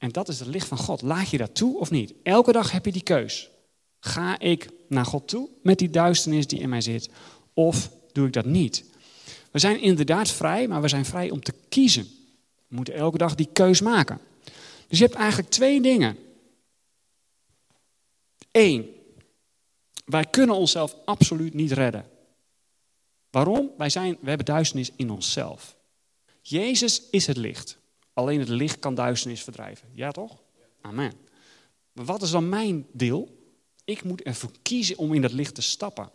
[0.00, 1.02] En dat is het licht van God.
[1.02, 2.14] Laat je dat toe of niet?
[2.22, 3.50] Elke dag heb je die keus.
[3.98, 7.10] Ga ik naar God toe met die duisternis die in mij zit?
[7.54, 8.84] Of doe ik dat niet?
[9.50, 12.08] We zijn inderdaad vrij, maar we zijn vrij om te kiezen.
[12.68, 14.20] We moeten elke dag die keus maken.
[14.88, 16.16] Dus je hebt eigenlijk twee dingen.
[18.50, 18.94] Eén,
[20.04, 22.08] wij kunnen onszelf absoluut niet redden.
[23.30, 23.70] Waarom?
[23.76, 25.76] Wij, zijn, we hebben duisternis in onszelf.
[26.42, 27.79] Jezus is het licht.
[28.12, 29.88] Alleen het licht kan duisternis verdrijven.
[29.92, 30.42] Ja toch?
[30.80, 31.12] Amen.
[31.92, 33.38] Maar wat is dan mijn deel?
[33.84, 36.10] Ik moet ervoor kiezen om in dat licht te stappen.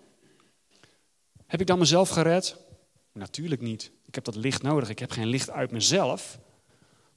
[1.45, 2.57] Heb ik dan mezelf gered?
[3.13, 3.91] Natuurlijk niet.
[4.05, 4.89] Ik heb dat licht nodig.
[4.89, 6.39] Ik heb geen licht uit mezelf.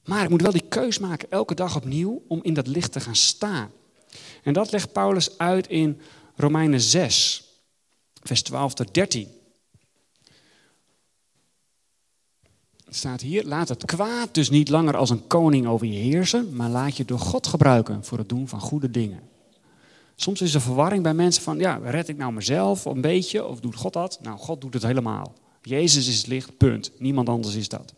[0.05, 2.99] Maar ik moet wel die keus maken, elke dag opnieuw, om in dat licht te
[2.99, 3.71] gaan staan.
[4.43, 6.01] En dat legt Paulus uit in
[6.35, 7.43] Romeinen 6,
[8.23, 9.38] vers 12 tot 13.
[12.89, 16.69] Staat hier, laat het kwaad dus niet langer als een koning over je heersen, maar
[16.69, 19.19] laat je door God gebruiken voor het doen van goede dingen.
[20.15, 23.59] Soms is er verwarring bij mensen van, ja, red ik nou mezelf een beetje of
[23.59, 24.19] doet God dat?
[24.21, 25.33] Nou, God doet het helemaal.
[25.61, 26.91] Jezus is het licht, punt.
[26.97, 27.93] Niemand anders is dat.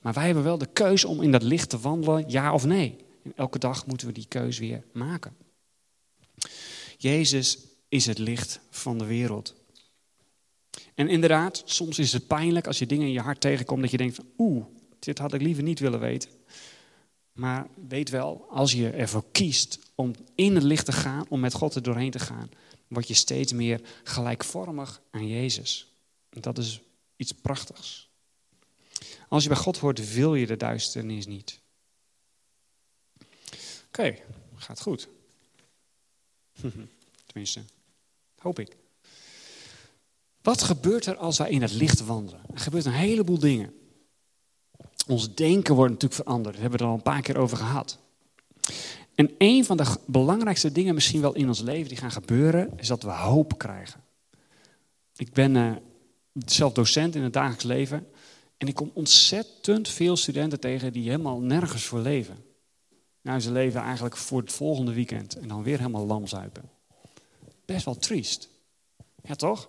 [0.00, 2.96] Maar wij hebben wel de keus om in dat licht te wandelen, ja of nee.
[3.34, 5.36] Elke dag moeten we die keus weer maken.
[6.96, 9.54] Jezus is het licht van de wereld.
[10.94, 13.96] En inderdaad, soms is het pijnlijk als je dingen in je hart tegenkomt dat je
[13.96, 14.64] denkt oeh,
[14.98, 16.30] dit had ik liever niet willen weten.
[17.32, 21.54] Maar weet wel, als je ervoor kiest om in het licht te gaan, om met
[21.54, 22.50] God er doorheen te gaan,
[22.88, 25.92] word je steeds meer gelijkvormig aan Jezus.
[26.30, 26.80] Dat is
[27.16, 28.08] iets prachtigs.
[29.28, 31.60] Als je bij God hoort, wil je de duisternis niet.
[33.86, 34.18] Oké,
[34.54, 35.08] gaat goed.
[37.26, 37.62] Tenminste,
[38.38, 38.76] hoop ik.
[40.46, 42.40] Wat gebeurt er als wij in het licht wandelen?
[42.52, 43.74] Er gebeurt een heleboel dingen.
[45.06, 46.54] Ons denken wordt natuurlijk veranderd.
[46.54, 47.98] Daar hebben we er al een paar keer over gehad.
[49.14, 52.86] En een van de belangrijkste dingen misschien wel in ons leven die gaan gebeuren, is
[52.86, 54.00] dat we hoop krijgen.
[55.16, 55.76] Ik ben uh,
[56.32, 58.06] zelf docent in het dagelijks leven
[58.56, 62.44] en ik kom ontzettend veel studenten tegen die helemaal nergens voor leven.
[63.22, 66.70] Nou, ze leven eigenlijk voor het volgende weekend en dan weer helemaal lamzuipen.
[67.64, 68.48] Best wel triest.
[69.22, 69.68] Ja, toch?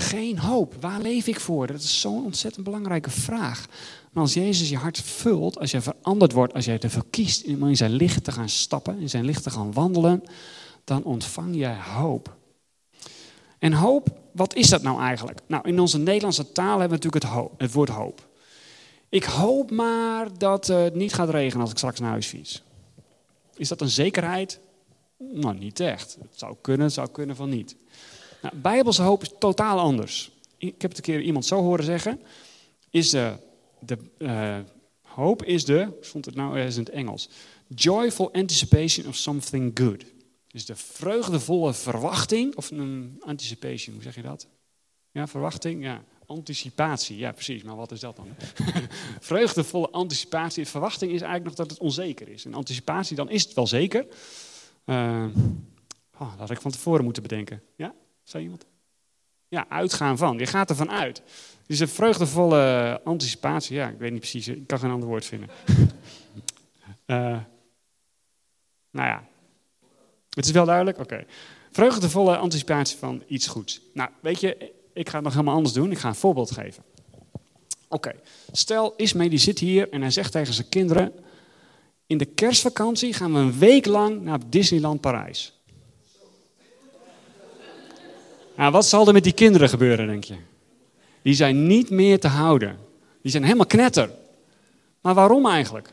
[0.00, 0.74] Geen hoop.
[0.80, 1.66] Waar leef ik voor?
[1.66, 3.66] Dat is zo'n ontzettend belangrijke vraag.
[4.12, 7.68] Maar als Jezus je hart vult, als je veranderd wordt, als jij ervoor kiest om
[7.68, 10.22] in zijn licht te gaan stappen, in zijn licht te gaan wandelen,
[10.84, 12.36] dan ontvang jij hoop.
[13.58, 15.40] En hoop, wat is dat nou eigenlijk?
[15.46, 18.28] Nou, in onze Nederlandse taal hebben we natuurlijk het, het woord hoop.
[19.08, 22.62] Ik hoop maar dat het niet gaat regenen als ik straks naar huis fiets.
[23.56, 24.60] Is dat een zekerheid?
[25.18, 26.16] Nou, niet echt.
[26.20, 27.76] Het zou kunnen, het zou kunnen van niet.
[28.42, 30.30] Nou, Bijbelse hoop is totaal anders.
[30.56, 32.20] Ik heb het een keer iemand zo horen zeggen.
[32.90, 33.32] Is de,
[33.80, 34.58] de uh,
[35.02, 37.28] hoop is de, stond het nou eens in het Engels.
[37.74, 40.04] Joyful anticipation of something good.
[40.48, 44.46] Dus de vreugdevolle verwachting, of een anticipation, hoe zeg je dat?
[45.10, 46.04] Ja, verwachting, ja.
[46.26, 48.28] Anticipatie, ja precies, maar wat is dat dan?
[49.20, 50.66] vreugdevolle anticipatie.
[50.66, 52.44] Verwachting is eigenlijk nog dat het onzeker is.
[52.44, 54.06] En anticipatie, dan is het wel zeker.
[54.84, 55.26] Uh,
[56.18, 57.62] dat had ik van tevoren moeten bedenken.
[57.76, 57.94] Ja?
[58.28, 58.64] Zei iemand?
[59.48, 60.38] Ja, uitgaan van.
[60.38, 61.22] Je gaat ervan uit.
[61.66, 63.76] Dus een vreugdevolle anticipatie.
[63.76, 64.48] Ja, ik weet niet precies.
[64.48, 65.48] Ik kan geen ander woord vinden.
[67.06, 67.16] uh,
[68.96, 69.24] nou ja.
[70.30, 70.98] Het is wel duidelijk?
[70.98, 71.26] Oké.
[71.70, 73.80] Vreugdevolle anticipatie van iets goeds.
[73.94, 75.90] Nou, weet je, ik ga het nog helemaal anders doen.
[75.90, 76.84] Ik ga een voorbeeld geven.
[77.88, 78.12] Oké,
[78.52, 81.12] stel Ismee die zit hier en hij zegt tegen zijn kinderen...
[82.06, 85.57] In de kerstvakantie gaan we een week lang naar Disneyland Parijs.
[88.58, 90.34] Nou, wat zal er met die kinderen gebeuren, denk je?
[91.22, 92.78] Die zijn niet meer te houden.
[93.22, 94.10] Die zijn helemaal knetter.
[95.00, 95.92] Maar waarom eigenlijk?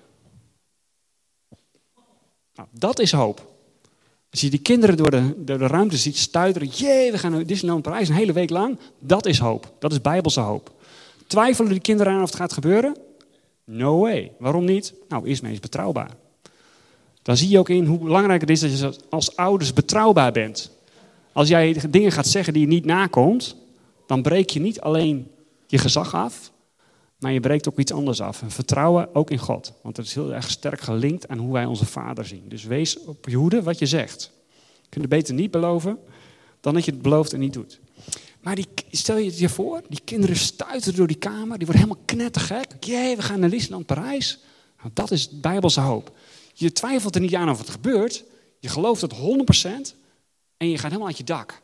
[2.56, 3.54] Nou, dat is hoop.
[4.32, 7.84] Als je die kinderen door de, de ruimte ziet stuiteren, jee, we gaan naar Disneyland
[7.84, 9.74] Parijs een hele week lang, dat is hoop.
[9.80, 10.72] Dat is bijbelse hoop.
[11.28, 12.98] Twijfelen die kinderen aan of het gaat gebeuren?
[13.64, 14.32] No way.
[14.40, 14.94] Waarom niet?
[15.08, 16.12] Nou, eerst eens betrouwbaar.
[17.22, 20.74] Dan zie je ook in hoe belangrijk het is dat je als ouders betrouwbaar bent.
[21.36, 23.56] Als jij dingen gaat zeggen die je niet nakomt,
[24.08, 25.32] dan breek je niet alleen
[25.68, 26.52] je gezag af,
[27.20, 28.42] maar je breekt ook iets anders af.
[28.42, 29.74] En vertrouwen ook in God.
[29.82, 32.44] Want het is heel erg sterk gelinkt aan hoe wij onze vader zien.
[32.48, 34.32] Dus wees op je hoede wat je zegt.
[34.82, 35.98] Je kunt het beter niet beloven
[36.62, 37.80] dan dat je het belooft en niet doet.
[38.42, 38.58] Maar
[38.92, 42.68] stel je het je voor, die kinderen stuiten door die kamer, die worden helemaal knettergek.
[42.80, 44.40] Jee, we gaan naar Disneyland Parijs.
[44.78, 46.12] Nou, dat is bijbelse hoop.
[46.54, 48.24] Je twijfelt er niet aan of het gebeurt.
[48.60, 49.96] Je gelooft het 100%
[50.58, 51.62] en je gaat helemaal uit je dak.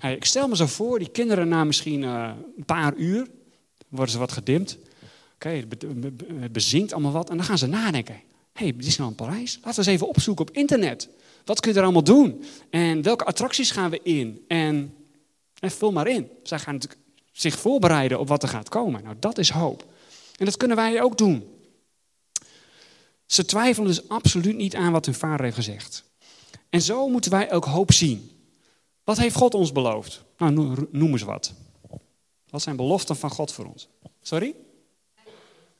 [0.00, 3.26] ik stel me zo voor, die kinderen na misschien uh, een paar uur,
[3.88, 4.78] worden ze wat gedimd.
[5.34, 5.64] Oké,
[6.40, 7.30] het bezinkt allemaal wat.
[7.30, 8.20] En dan gaan ze nadenken.
[8.52, 11.08] Hey, Disneyland Parijs, laten we eens even opzoeken op internet.
[11.44, 12.44] Wat kun je er allemaal doen?
[12.70, 14.44] En welke attracties gaan we in?
[14.48, 14.94] En,
[15.58, 16.28] en vul maar in.
[16.42, 16.78] Zij gaan
[17.32, 19.02] zich voorbereiden op wat er gaat komen.
[19.02, 19.84] Nou, dat is hoop.
[20.36, 21.44] En dat kunnen wij ook doen.
[23.26, 26.04] Ze twijfelen dus absoluut niet aan wat hun vader heeft gezegd.
[26.70, 28.30] En zo moeten wij ook hoop zien.
[29.04, 30.24] Wat heeft God ons beloofd?
[30.36, 31.54] Nou, noem eens wat.
[32.50, 33.88] Wat zijn beloften van God voor ons?
[34.20, 34.54] Sorry?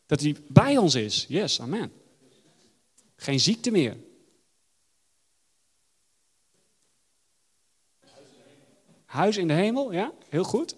[0.07, 1.25] Dat hij bij ons is.
[1.29, 1.93] Yes, amen.
[3.17, 3.97] Geen ziekte meer.
[9.05, 10.77] Huis in de hemel, ja, heel goed.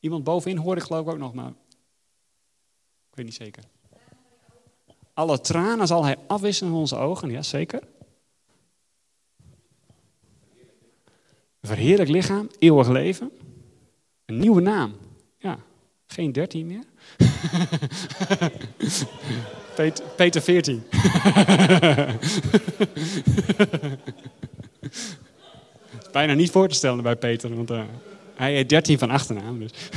[0.00, 1.52] Iemand bovenin hoorde ik geloof ik ook nog, maar
[3.10, 3.64] ik weet niet zeker.
[5.12, 7.88] Alle tranen zal hij afwissen van onze ogen, ja zeker.
[11.68, 13.30] Verheerlijk lichaam, eeuwig leven.
[14.26, 14.94] Een nieuwe naam.
[15.38, 15.58] Ja,
[16.06, 16.84] geen 13 meer.
[19.76, 20.82] Peter, Peter 14.
[26.12, 27.82] Bijna niet voor te stellen bij Peter, want uh,
[28.34, 29.58] hij heeft 13 van achternaam.
[29.58, 29.70] Dus.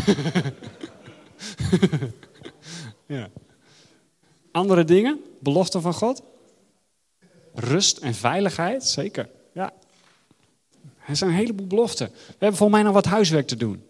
[3.17, 3.29] ja.
[4.51, 6.23] Andere dingen, beloften van God.
[7.53, 9.29] Rust en veiligheid, zeker.
[11.07, 12.07] Er zijn een heleboel beloften.
[12.07, 13.83] We hebben volgens mij nog wat huiswerk te doen.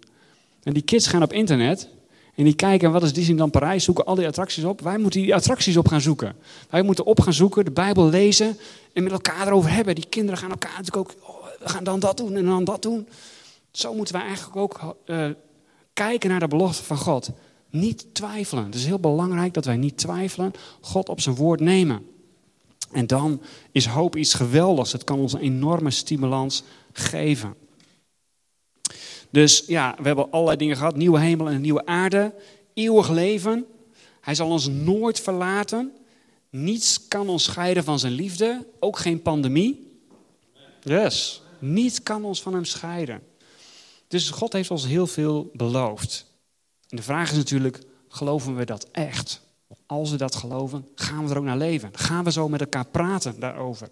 [0.64, 1.90] En die kids gaan op internet
[2.36, 3.84] En die kijken, wat is Disneyland Parijs?
[3.84, 4.82] Zoeken al die attracties op.
[4.82, 6.36] Wij moeten die attracties op gaan zoeken.
[6.70, 8.58] Wij moeten op gaan zoeken, de Bijbel lezen
[8.94, 9.96] en met elkaar erover hebben.
[9.96, 12.82] Die kinderen gaan elkaar natuurlijk ook, oh, we gaan dan dat doen en dan dat
[12.82, 13.08] doen.
[13.72, 15.30] Zo moeten wij eigenlijk ook uh,
[15.94, 17.30] kijken naar de belofte van God.
[17.70, 18.66] Niet twijfelen.
[18.66, 22.06] Het is heel belangrijk dat wij niet twijfelen, God op zijn woord nemen.
[22.92, 24.92] En dan is hoop iets geweldigs.
[24.92, 27.56] Het kan ons een enorme stimulans geven.
[29.30, 30.96] Dus ja, we hebben allerlei dingen gehad.
[30.96, 32.34] Nieuwe hemel en een nieuwe aarde.
[32.74, 33.66] Eeuwig leven.
[34.22, 35.92] Hij zal ons nooit verlaten.
[36.50, 38.68] Niets kan ons scheiden van zijn liefde.
[38.80, 40.00] Ook geen pandemie.
[40.84, 41.42] Yes.
[41.60, 43.24] Niets kan ons van hem scheiden.
[44.08, 46.26] Dus God heeft ons heel veel beloofd.
[46.90, 49.42] En de vraag is natuurlijk, geloven we dat echt?
[49.92, 51.98] Als we dat geloven, gaan we er ook naar leven?
[51.98, 53.90] Gaan we zo met elkaar praten daarover?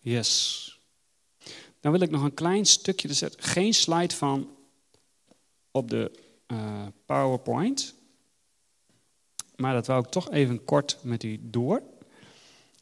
[0.00, 0.78] Yes.
[1.80, 4.50] Dan wil ik nog een klein stukje, er zit geen slide van
[5.70, 6.10] op de
[6.46, 7.94] uh, PowerPoint.
[9.56, 11.82] Maar dat wou ik toch even kort met u door.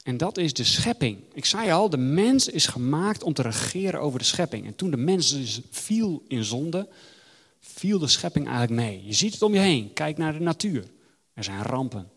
[0.02, 1.18] En dat is de schepping.
[1.32, 4.66] Ik zei al, de mens is gemaakt om te regeren over de schepping.
[4.66, 6.88] En toen de mens dus viel in zonde,
[7.60, 9.04] viel de schepping eigenlijk mee.
[9.04, 9.92] Je ziet het om je heen.
[9.92, 10.96] Kijk naar de natuur.
[11.38, 12.10] Er zijn rampen.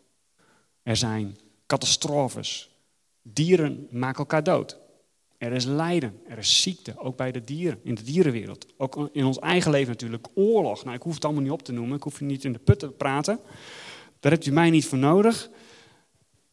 [0.84, 2.69] Er zijn catastrofes.
[3.21, 4.77] Dieren maken elkaar dood.
[5.38, 8.65] Er is lijden, er is ziekte, ook bij de dieren, in de dierenwereld.
[8.77, 10.27] Ook in ons eigen leven natuurlijk.
[10.34, 10.84] Oorlog.
[10.84, 11.97] Nou, ik hoef het allemaal niet op te noemen.
[11.97, 13.39] Ik hoef niet in de put te praten.
[14.19, 15.49] Daar hebt u mij niet voor nodig.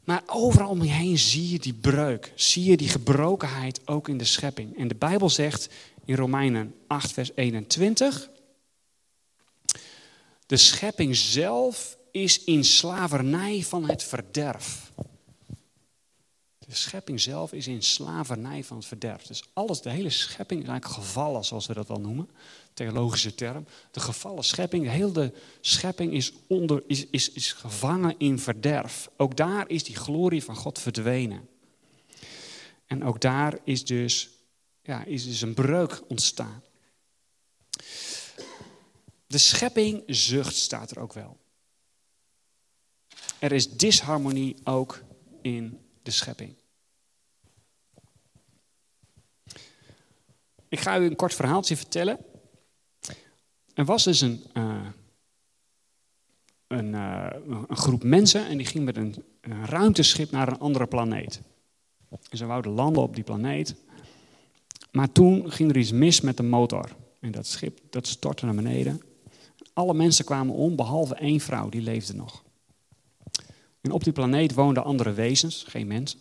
[0.05, 2.33] Maar overal om je heen zie je die breuk.
[2.35, 4.79] Zie je die gebrokenheid ook in de schepping.
[4.79, 5.69] En de Bijbel zegt
[6.05, 8.31] in Romeinen 8, vers 21.
[10.47, 14.93] De schepping zelf is in slavernij van het verderf.
[16.59, 19.23] De schepping zelf is in slavernij van het verderf.
[19.23, 22.31] Dus alles, de hele schepping is eigenlijk gevallen, zoals we dat dan noemen.
[22.75, 23.67] Theologische term.
[23.91, 29.11] De gevallen schepping, de hele schepping is, onder, is, is, is gevangen in verderf.
[29.17, 31.49] Ook daar is die glorie van God verdwenen.
[32.87, 34.29] En ook daar is dus,
[34.83, 36.63] ja, is dus een breuk ontstaan.
[39.27, 41.37] De schepping zucht staat er ook wel.
[43.39, 45.03] Er is disharmonie ook
[45.43, 46.55] in de schepping.
[50.69, 52.19] Ik ga u een kort verhaaltje vertellen.
[53.75, 54.87] Er was dus een, uh,
[56.67, 60.87] een, uh, een, groep mensen en die ging met een, een, ruimteschip naar een andere
[60.87, 61.41] planeet.
[62.31, 63.75] En ze wouden landen op die planeet.
[64.93, 66.97] Maar toen ging er iets mis met de motor.
[67.21, 69.01] En dat schip dat stortte naar beneden.
[69.73, 72.45] Alle mensen kwamen om, behalve één vrouw, die leefde nog.
[73.89, 76.21] En op die planeet woonden andere wezens, geen mensen.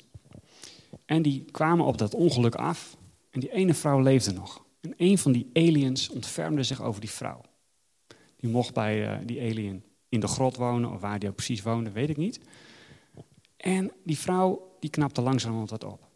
[1.06, 2.98] En die kwamen op dat ongeluk af.
[3.30, 4.66] En die ene vrouw leefde nog.
[4.82, 7.42] En een van die aliens ontfermde zich over die vrouw.
[8.36, 11.62] Die mocht bij uh, die alien in de grot wonen, of waar die ook precies
[11.62, 12.40] woonde, weet ik niet.
[13.58, 16.08] En die vrouw, die knapte langzaam wat op.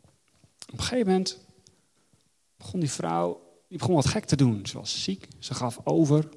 [0.71, 1.45] Op een gegeven moment
[2.57, 4.65] begon die vrouw, die begon wat gek te doen.
[4.65, 6.29] Ze was ziek, ze gaf over.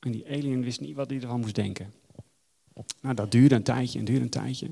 [0.00, 1.92] En die alien wist niet wat hij ervan moest denken.
[3.00, 4.70] Nou, dat duurde een tijdje en duurde een tijdje.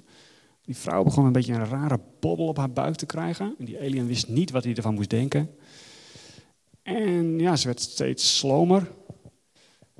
[0.62, 3.54] Die vrouw begon een beetje een rare bobbel op haar buik te krijgen.
[3.58, 5.50] En die alien wist niet wat hij ervan moest denken.
[6.82, 8.90] En ja, ze werd steeds slomer.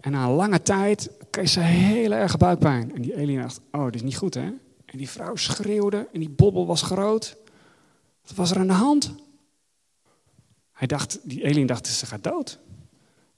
[0.00, 2.94] En na een lange tijd kreeg ze heel erg buikpijn.
[2.94, 4.50] En die alien dacht, oh, dit is niet goed, hè?
[4.84, 7.36] En die vrouw schreeuwde en die bobbel was groot.
[8.22, 9.14] Wat was er aan de hand?
[10.72, 12.58] Hij dacht, die alien dacht, ze gaat dood.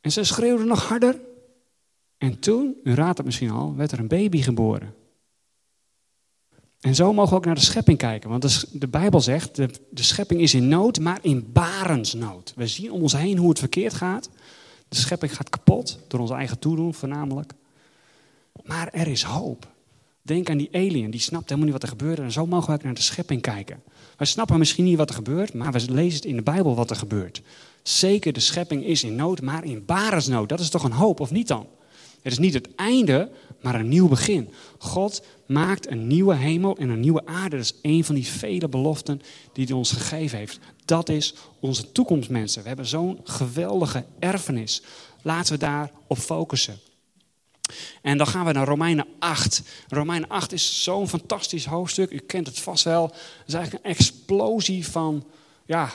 [0.00, 1.20] En ze schreeuwde nog harder.
[2.22, 4.94] En toen, u raadt het misschien al, werd er een baby geboren.
[6.80, 8.30] En zo mogen we ook naar de schepping kijken.
[8.30, 12.52] Want de, Bijbel zegt, de, de schepping is in nood, maar in barensnood.
[12.56, 14.30] We zien om ons heen hoe het verkeerd gaat.
[14.88, 17.52] De schepping gaat kapot, door ons eigen toedoen voornamelijk.
[18.62, 19.68] Maar er is hoop.
[20.22, 22.18] Denk aan die alien, die snapt helemaal niet wat er gebeurt.
[22.18, 23.82] En zo mogen we ook naar de schepping kijken.
[24.16, 26.90] We snappen misschien niet wat er gebeurt, maar we lezen het in de Bijbel wat
[26.90, 27.42] er gebeurt.
[27.82, 30.48] Zeker, de schepping is in nood, maar in barensnood.
[30.48, 31.66] Dat is toch een hoop, of niet dan?
[32.22, 34.50] Het is niet het einde, maar een nieuw begin.
[34.78, 37.56] God maakt een nieuwe hemel en een nieuwe aarde.
[37.56, 39.20] Dat is een van die vele beloften
[39.52, 40.58] die hij ons gegeven heeft.
[40.84, 42.62] Dat is onze toekomst, mensen.
[42.62, 44.82] We hebben zo'n geweldige erfenis.
[45.22, 46.78] Laten we daarop focussen.
[48.02, 49.62] En dan gaan we naar Romeinen 8.
[49.88, 52.10] Romeinen 8 is zo'n fantastisch hoofdstuk.
[52.10, 53.02] U kent het vast wel.
[53.02, 55.26] Het is eigenlijk een explosie van
[55.66, 55.90] ja,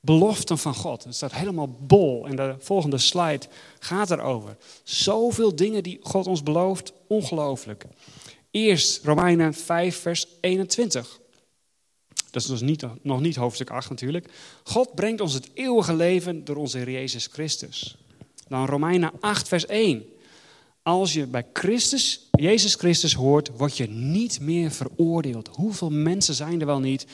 [0.00, 1.04] beloften van God.
[1.04, 2.26] Het staat helemaal bol.
[2.26, 3.46] En de volgende slide
[3.78, 4.56] gaat erover.
[4.82, 7.84] Zoveel dingen die God ons belooft, ongelooflijk.
[8.50, 11.20] Eerst Romeinen 5, vers 21.
[12.30, 14.28] Dat is dus niet, nog niet hoofdstuk 8 natuurlijk.
[14.62, 17.96] God brengt ons het eeuwige leven door onze Heer Jezus Christus.
[18.48, 20.04] Dan Romeinen 8, vers 1.
[20.82, 25.48] Als je bij Christus, Jezus Christus hoort, word je niet meer veroordeeld.
[25.52, 27.06] Hoeveel mensen zijn er wel niet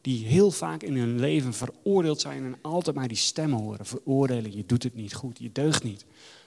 [0.00, 3.86] die heel vaak in hun leven veroordeeld zijn en altijd maar die stemmen horen.
[3.86, 6.04] Veroordelen, je doet het niet goed, je deugt niet.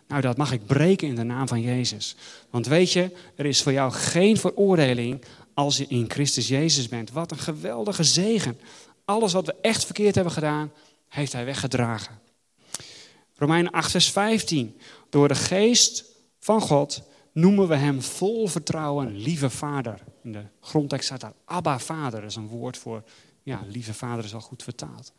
[0.08, 2.16] Nou, dat mag ik breken in de naam van Jezus.
[2.50, 5.24] Want weet je, er is voor jou geen veroordeling
[5.54, 7.12] als je in Christus Jezus bent.
[7.12, 8.60] Wat een geweldige zegen.
[9.06, 10.72] Alles wat we echt verkeerd hebben gedaan,
[11.08, 12.20] heeft Hij weggedragen.
[13.36, 14.78] Romeinen 8, vers 15.
[15.10, 16.06] Door de geest
[16.40, 17.02] van God
[17.32, 20.00] noemen we Hem vol vertrouwen lieve Vader.
[20.24, 22.22] In de grondtekst staat daar Abba Vader.
[22.22, 23.04] Dat is een woord voor,
[23.44, 25.14] ja, lieve Vader is al goed vertaald.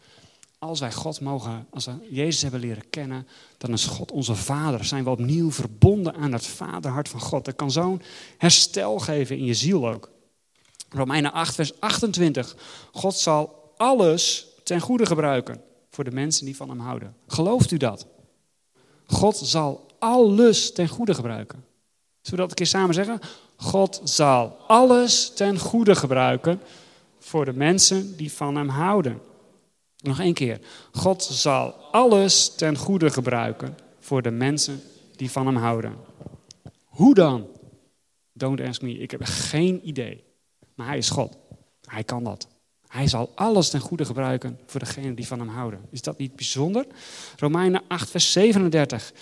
[0.58, 3.26] Als wij God mogen, als we Jezus hebben leren kennen,
[3.58, 4.84] dan is God onze Vader.
[4.84, 7.44] Zijn we opnieuw verbonden aan het vaderhart van God.
[7.44, 8.02] Dat kan zo'n
[8.38, 10.10] herstel geven in je ziel ook.
[10.88, 12.56] Romeinen 8, vers 28.
[12.92, 17.16] God zal alles ten goede gebruiken voor de mensen die van hem houden.
[17.26, 18.06] Gelooft u dat?
[19.06, 21.64] God zal alles ten goede gebruiken.
[22.20, 23.20] Zullen we dat een keer samen zeggen?
[23.56, 26.60] God zal alles ten goede gebruiken
[27.24, 29.20] voor de mensen die van hem houden.
[29.96, 30.60] Nog één keer.
[30.92, 34.82] God zal alles ten goede gebruiken voor de mensen
[35.16, 35.96] die van hem houden.
[36.84, 37.46] Hoe dan?
[38.32, 38.98] Don't ask me.
[38.98, 40.24] Ik heb geen idee.
[40.74, 41.36] Maar hij is God.
[41.84, 42.48] Hij kan dat.
[42.86, 45.80] Hij zal alles ten goede gebruiken voor degenen die van hem houden.
[45.90, 46.86] Is dat niet bijzonder?
[47.36, 49.12] Romeinen 8, vers 37.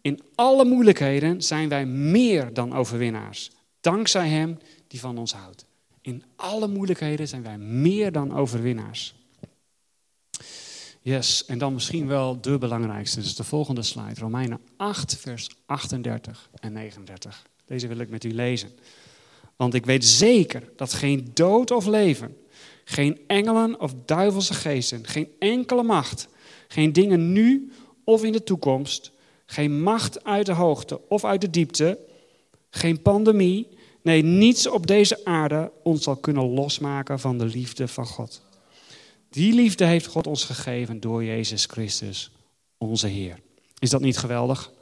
[0.00, 3.50] In alle moeilijkheden zijn wij meer dan overwinnaars.
[3.80, 5.64] Dankzij hem die van ons houdt.
[6.04, 9.14] In alle moeilijkheden zijn wij meer dan overwinnaars.
[11.00, 13.20] Yes, en dan misschien wel de belangrijkste.
[13.20, 14.20] Dus de volgende slide.
[14.20, 17.46] Romeinen 8, vers 38 en 39.
[17.64, 18.70] Deze wil ik met u lezen.
[19.56, 22.36] Want ik weet zeker dat geen dood of leven,
[22.84, 26.28] geen engelen of duivelse geesten, geen enkele macht,
[26.68, 27.72] geen dingen nu
[28.04, 29.12] of in de toekomst,
[29.46, 31.98] geen macht uit de hoogte of uit de diepte,
[32.70, 33.68] geen pandemie,
[34.04, 38.42] nee, niets op deze aarde ons zal kunnen losmaken van de liefde van God.
[39.30, 42.30] Die liefde heeft God ons gegeven door Jezus Christus,
[42.78, 43.38] onze Heer.
[43.78, 44.72] Is dat niet geweldig?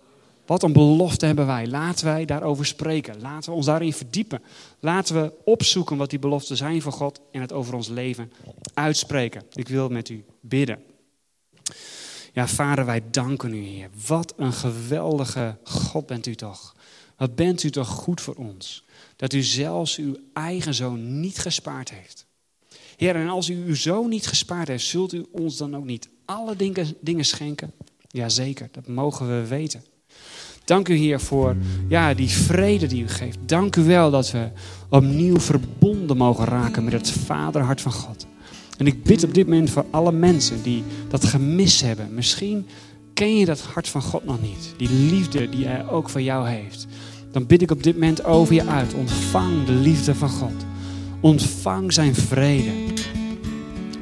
[0.47, 1.67] Wat een belofte hebben wij.
[1.67, 3.21] Laten wij daarover spreken.
[3.21, 4.43] Laten we ons daarin verdiepen.
[4.81, 8.33] Laten we opzoeken wat die beloften zijn voor God en het over ons leven
[8.75, 9.43] uitspreken.
[9.53, 10.83] Ik wil met u bidden.
[12.33, 13.89] Ja, Vader, wij danken u, Heer.
[14.07, 16.75] Wat een geweldige God bent u toch.
[17.17, 18.85] Wat bent u toch goed voor ons.
[19.23, 22.27] Dat u zelfs uw eigen zoon niet gespaard heeft.
[22.97, 26.09] Heer, en als u uw zoon niet gespaard heeft, zult u ons dan ook niet
[26.25, 27.73] alle dingen, dingen schenken?
[28.09, 29.85] Jazeker, dat mogen we weten.
[30.65, 31.57] Dank u, Heer, voor
[31.89, 33.39] ja, die vrede die u geeft.
[33.47, 34.49] Dank u wel dat we
[34.89, 38.27] opnieuw verbonden mogen raken met het vaderhart van God.
[38.79, 42.15] En ik bid op dit moment voor alle mensen die dat gemis hebben.
[42.15, 42.67] Misschien
[43.15, 44.75] ken je dat hart van God nog niet.
[44.77, 46.87] Die liefde die hij ook voor jou heeft.
[47.33, 48.95] Dan bid ik op dit moment over je uit.
[48.95, 50.65] Ontvang de liefde van God.
[51.21, 52.71] Ontvang zijn vrede.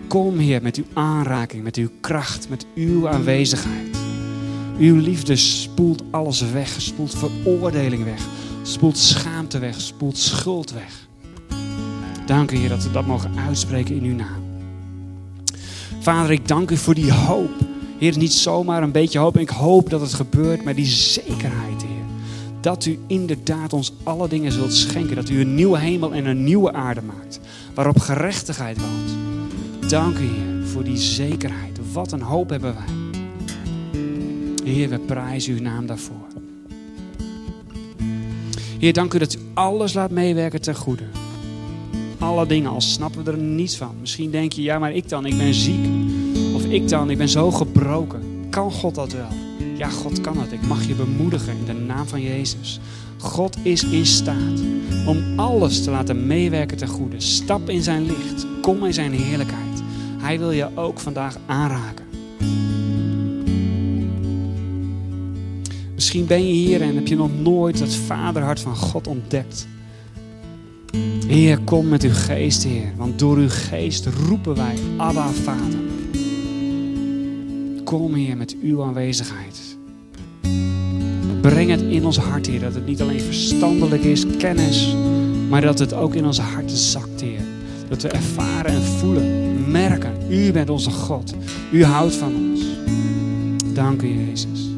[0.09, 3.97] Kom, Heer, met uw aanraking, met uw kracht, met uw aanwezigheid.
[4.78, 8.26] Uw liefde spoelt alles weg, spoelt veroordeling weg,
[8.62, 11.09] spoelt schaamte weg, spoelt schuld weg.
[12.26, 14.43] Dank u, Heer, dat we dat mogen uitspreken in uw naam.
[16.01, 17.51] Vader, ik dank u voor die hoop.
[17.99, 19.39] Heer, niet zomaar een beetje hoop.
[19.39, 21.89] Ik hoop dat het gebeurt, maar die zekerheid.
[22.61, 25.16] Dat u inderdaad ons alle dingen zult schenken.
[25.16, 27.40] Dat u een nieuwe hemel en een nieuwe aarde maakt.
[27.74, 29.90] Waarop gerechtigheid woont.
[29.90, 31.78] Dank u, Heer, voor die zekerheid.
[31.92, 33.18] Wat een hoop hebben wij.
[34.64, 36.26] Heer, we prijzen uw naam daarvoor.
[38.78, 41.04] Heer, dank u dat u alles laat meewerken ten goede.
[42.18, 43.94] Alle dingen, al snappen we er niets van.
[44.00, 45.86] Misschien denk je, ja, maar ik dan, ik ben ziek.
[46.54, 48.22] Of ik dan, ik ben zo gebroken.
[48.50, 49.49] Kan God dat wel?
[49.81, 50.53] Ja, God kan het.
[50.53, 52.81] Ik mag je bemoedigen in de naam van Jezus.
[53.18, 54.61] God is in staat
[55.07, 57.20] om alles te laten meewerken ten goede.
[57.20, 58.47] Stap in zijn licht.
[58.62, 59.83] Kom in zijn heerlijkheid.
[60.18, 62.05] Hij wil je ook vandaag aanraken.
[65.95, 69.66] Misschien ben je hier en heb je nog nooit het vaderhart van God ontdekt.
[71.26, 72.93] Heer, kom met uw geest, Heer.
[72.97, 75.89] Want door uw geest roepen wij, Abba, Vader.
[77.91, 79.76] Kom, Heer, met uw aanwezigheid.
[81.41, 82.61] Breng het in ons hart, Heer.
[82.61, 84.97] Dat het niet alleen verstandelijk is, kennis.
[85.49, 87.41] Maar dat het ook in onze harten zakt, Heer.
[87.88, 90.12] Dat we ervaren en voelen, merken.
[90.28, 91.34] U bent onze God.
[91.72, 92.61] U houdt van ons.
[93.74, 94.68] Dank u, Jezus.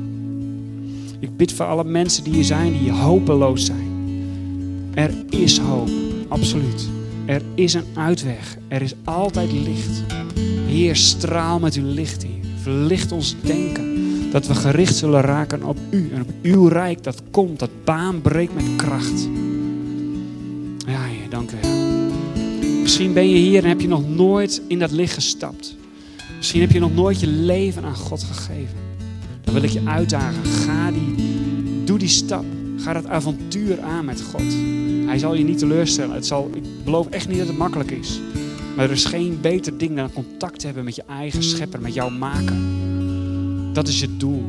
[1.18, 3.90] Ik bid voor alle mensen die hier zijn, die hopeloos zijn.
[4.94, 5.90] Er is hoop,
[6.28, 6.88] absoluut.
[7.26, 8.56] Er is een uitweg.
[8.68, 10.02] Er is altijd licht.
[10.66, 12.31] Heer, straal met uw licht, Heer.
[12.62, 14.00] Verlicht ons denken.
[14.30, 18.20] Dat we gericht zullen raken op u en op uw rijk dat komt, dat baan
[18.20, 19.28] breekt met kracht.
[20.86, 21.70] Ja, Heer, dank u wel.
[22.82, 25.76] Misschien ben je hier en heb je nog nooit in dat licht gestapt.
[26.36, 28.76] Misschien heb je nog nooit je leven aan God gegeven.
[29.44, 30.44] Dan wil ik je uitdagen.
[30.44, 31.14] Ga die,
[31.84, 32.44] doe die stap.
[32.76, 34.54] Ga dat avontuur aan met God.
[35.06, 36.14] Hij zal je niet teleurstellen.
[36.14, 38.20] Het zal, ik beloof echt niet dat het makkelijk is.
[38.76, 42.10] Maar er is geen beter ding dan contact hebben met je eigen schepper, met jouw
[42.10, 42.56] maker.
[43.72, 44.44] Dat is je doel.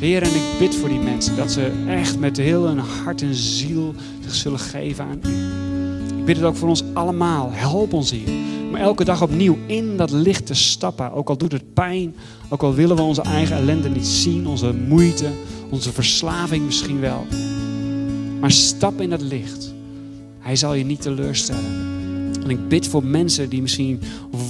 [0.00, 3.34] Heer, en ik bid voor die mensen dat ze echt met heel hun hart en
[3.34, 6.18] ziel zich zullen geven aan u.
[6.18, 7.50] Ik bid het ook voor ons allemaal.
[7.52, 8.28] Help ons hier.
[8.70, 11.12] Maar elke dag opnieuw in dat licht te stappen.
[11.12, 12.14] Ook al doet het pijn.
[12.48, 14.46] Ook al willen we onze eigen ellende niet zien.
[14.46, 15.28] Onze moeite.
[15.70, 17.26] Onze verslaving misschien wel.
[18.40, 19.74] Maar stap in dat licht.
[20.38, 21.93] Hij zal je niet teleurstellen.
[22.44, 24.00] En ik bid voor mensen die misschien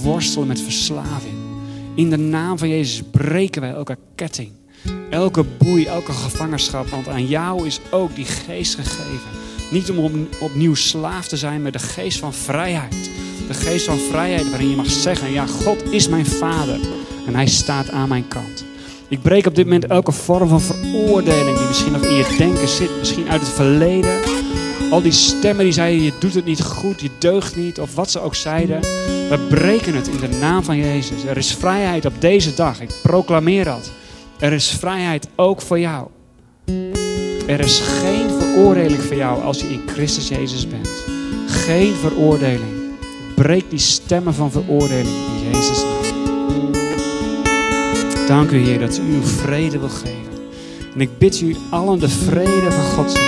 [0.03, 1.33] worstelen met verslaving.
[1.95, 4.49] In de naam van Jezus breken wij elke ketting.
[5.09, 6.87] Elke boei, elke gevangenschap.
[6.87, 9.29] Want aan jou is ook die geest gegeven.
[9.71, 13.09] Niet om opnieuw slaaf te zijn, maar de geest van vrijheid.
[13.47, 16.79] De geest van vrijheid waarin je mag zeggen, ja, God is mijn vader.
[17.27, 18.65] En hij staat aan mijn kant.
[19.07, 22.67] Ik breek op dit moment elke vorm van veroordeling die misschien nog in je denken
[22.67, 22.97] zit.
[22.99, 24.44] Misschien uit het verleden.
[24.89, 27.79] Al die stemmen die zeiden, je doet het niet goed, je deugt niet.
[27.79, 28.81] Of wat ze ook zeiden.
[29.29, 31.23] We breken het in de naam van Jezus.
[31.23, 32.81] Er is vrijheid op deze dag.
[32.81, 33.91] Ik proclameer dat.
[34.39, 36.07] Er is vrijheid ook voor jou.
[37.47, 40.89] Er is geen veroordeling voor jou als je in Christus Jezus bent.
[41.47, 42.73] Geen veroordeling.
[43.35, 46.05] Breek die stemmen van veroordeling in Jezus' naam.
[48.27, 50.33] Dank u Heer dat u uw vrede wil geven.
[50.93, 53.19] En ik bid u allen de vrede van God.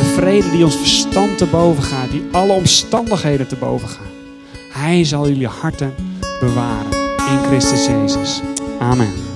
[0.00, 4.06] De vrede die ons verstand te boven gaat, die alle omstandigheden te boven gaat.
[4.72, 5.94] Hij zal jullie harten
[6.40, 6.92] bewaren
[7.30, 8.40] in Christus Jezus.
[8.78, 9.29] Amen.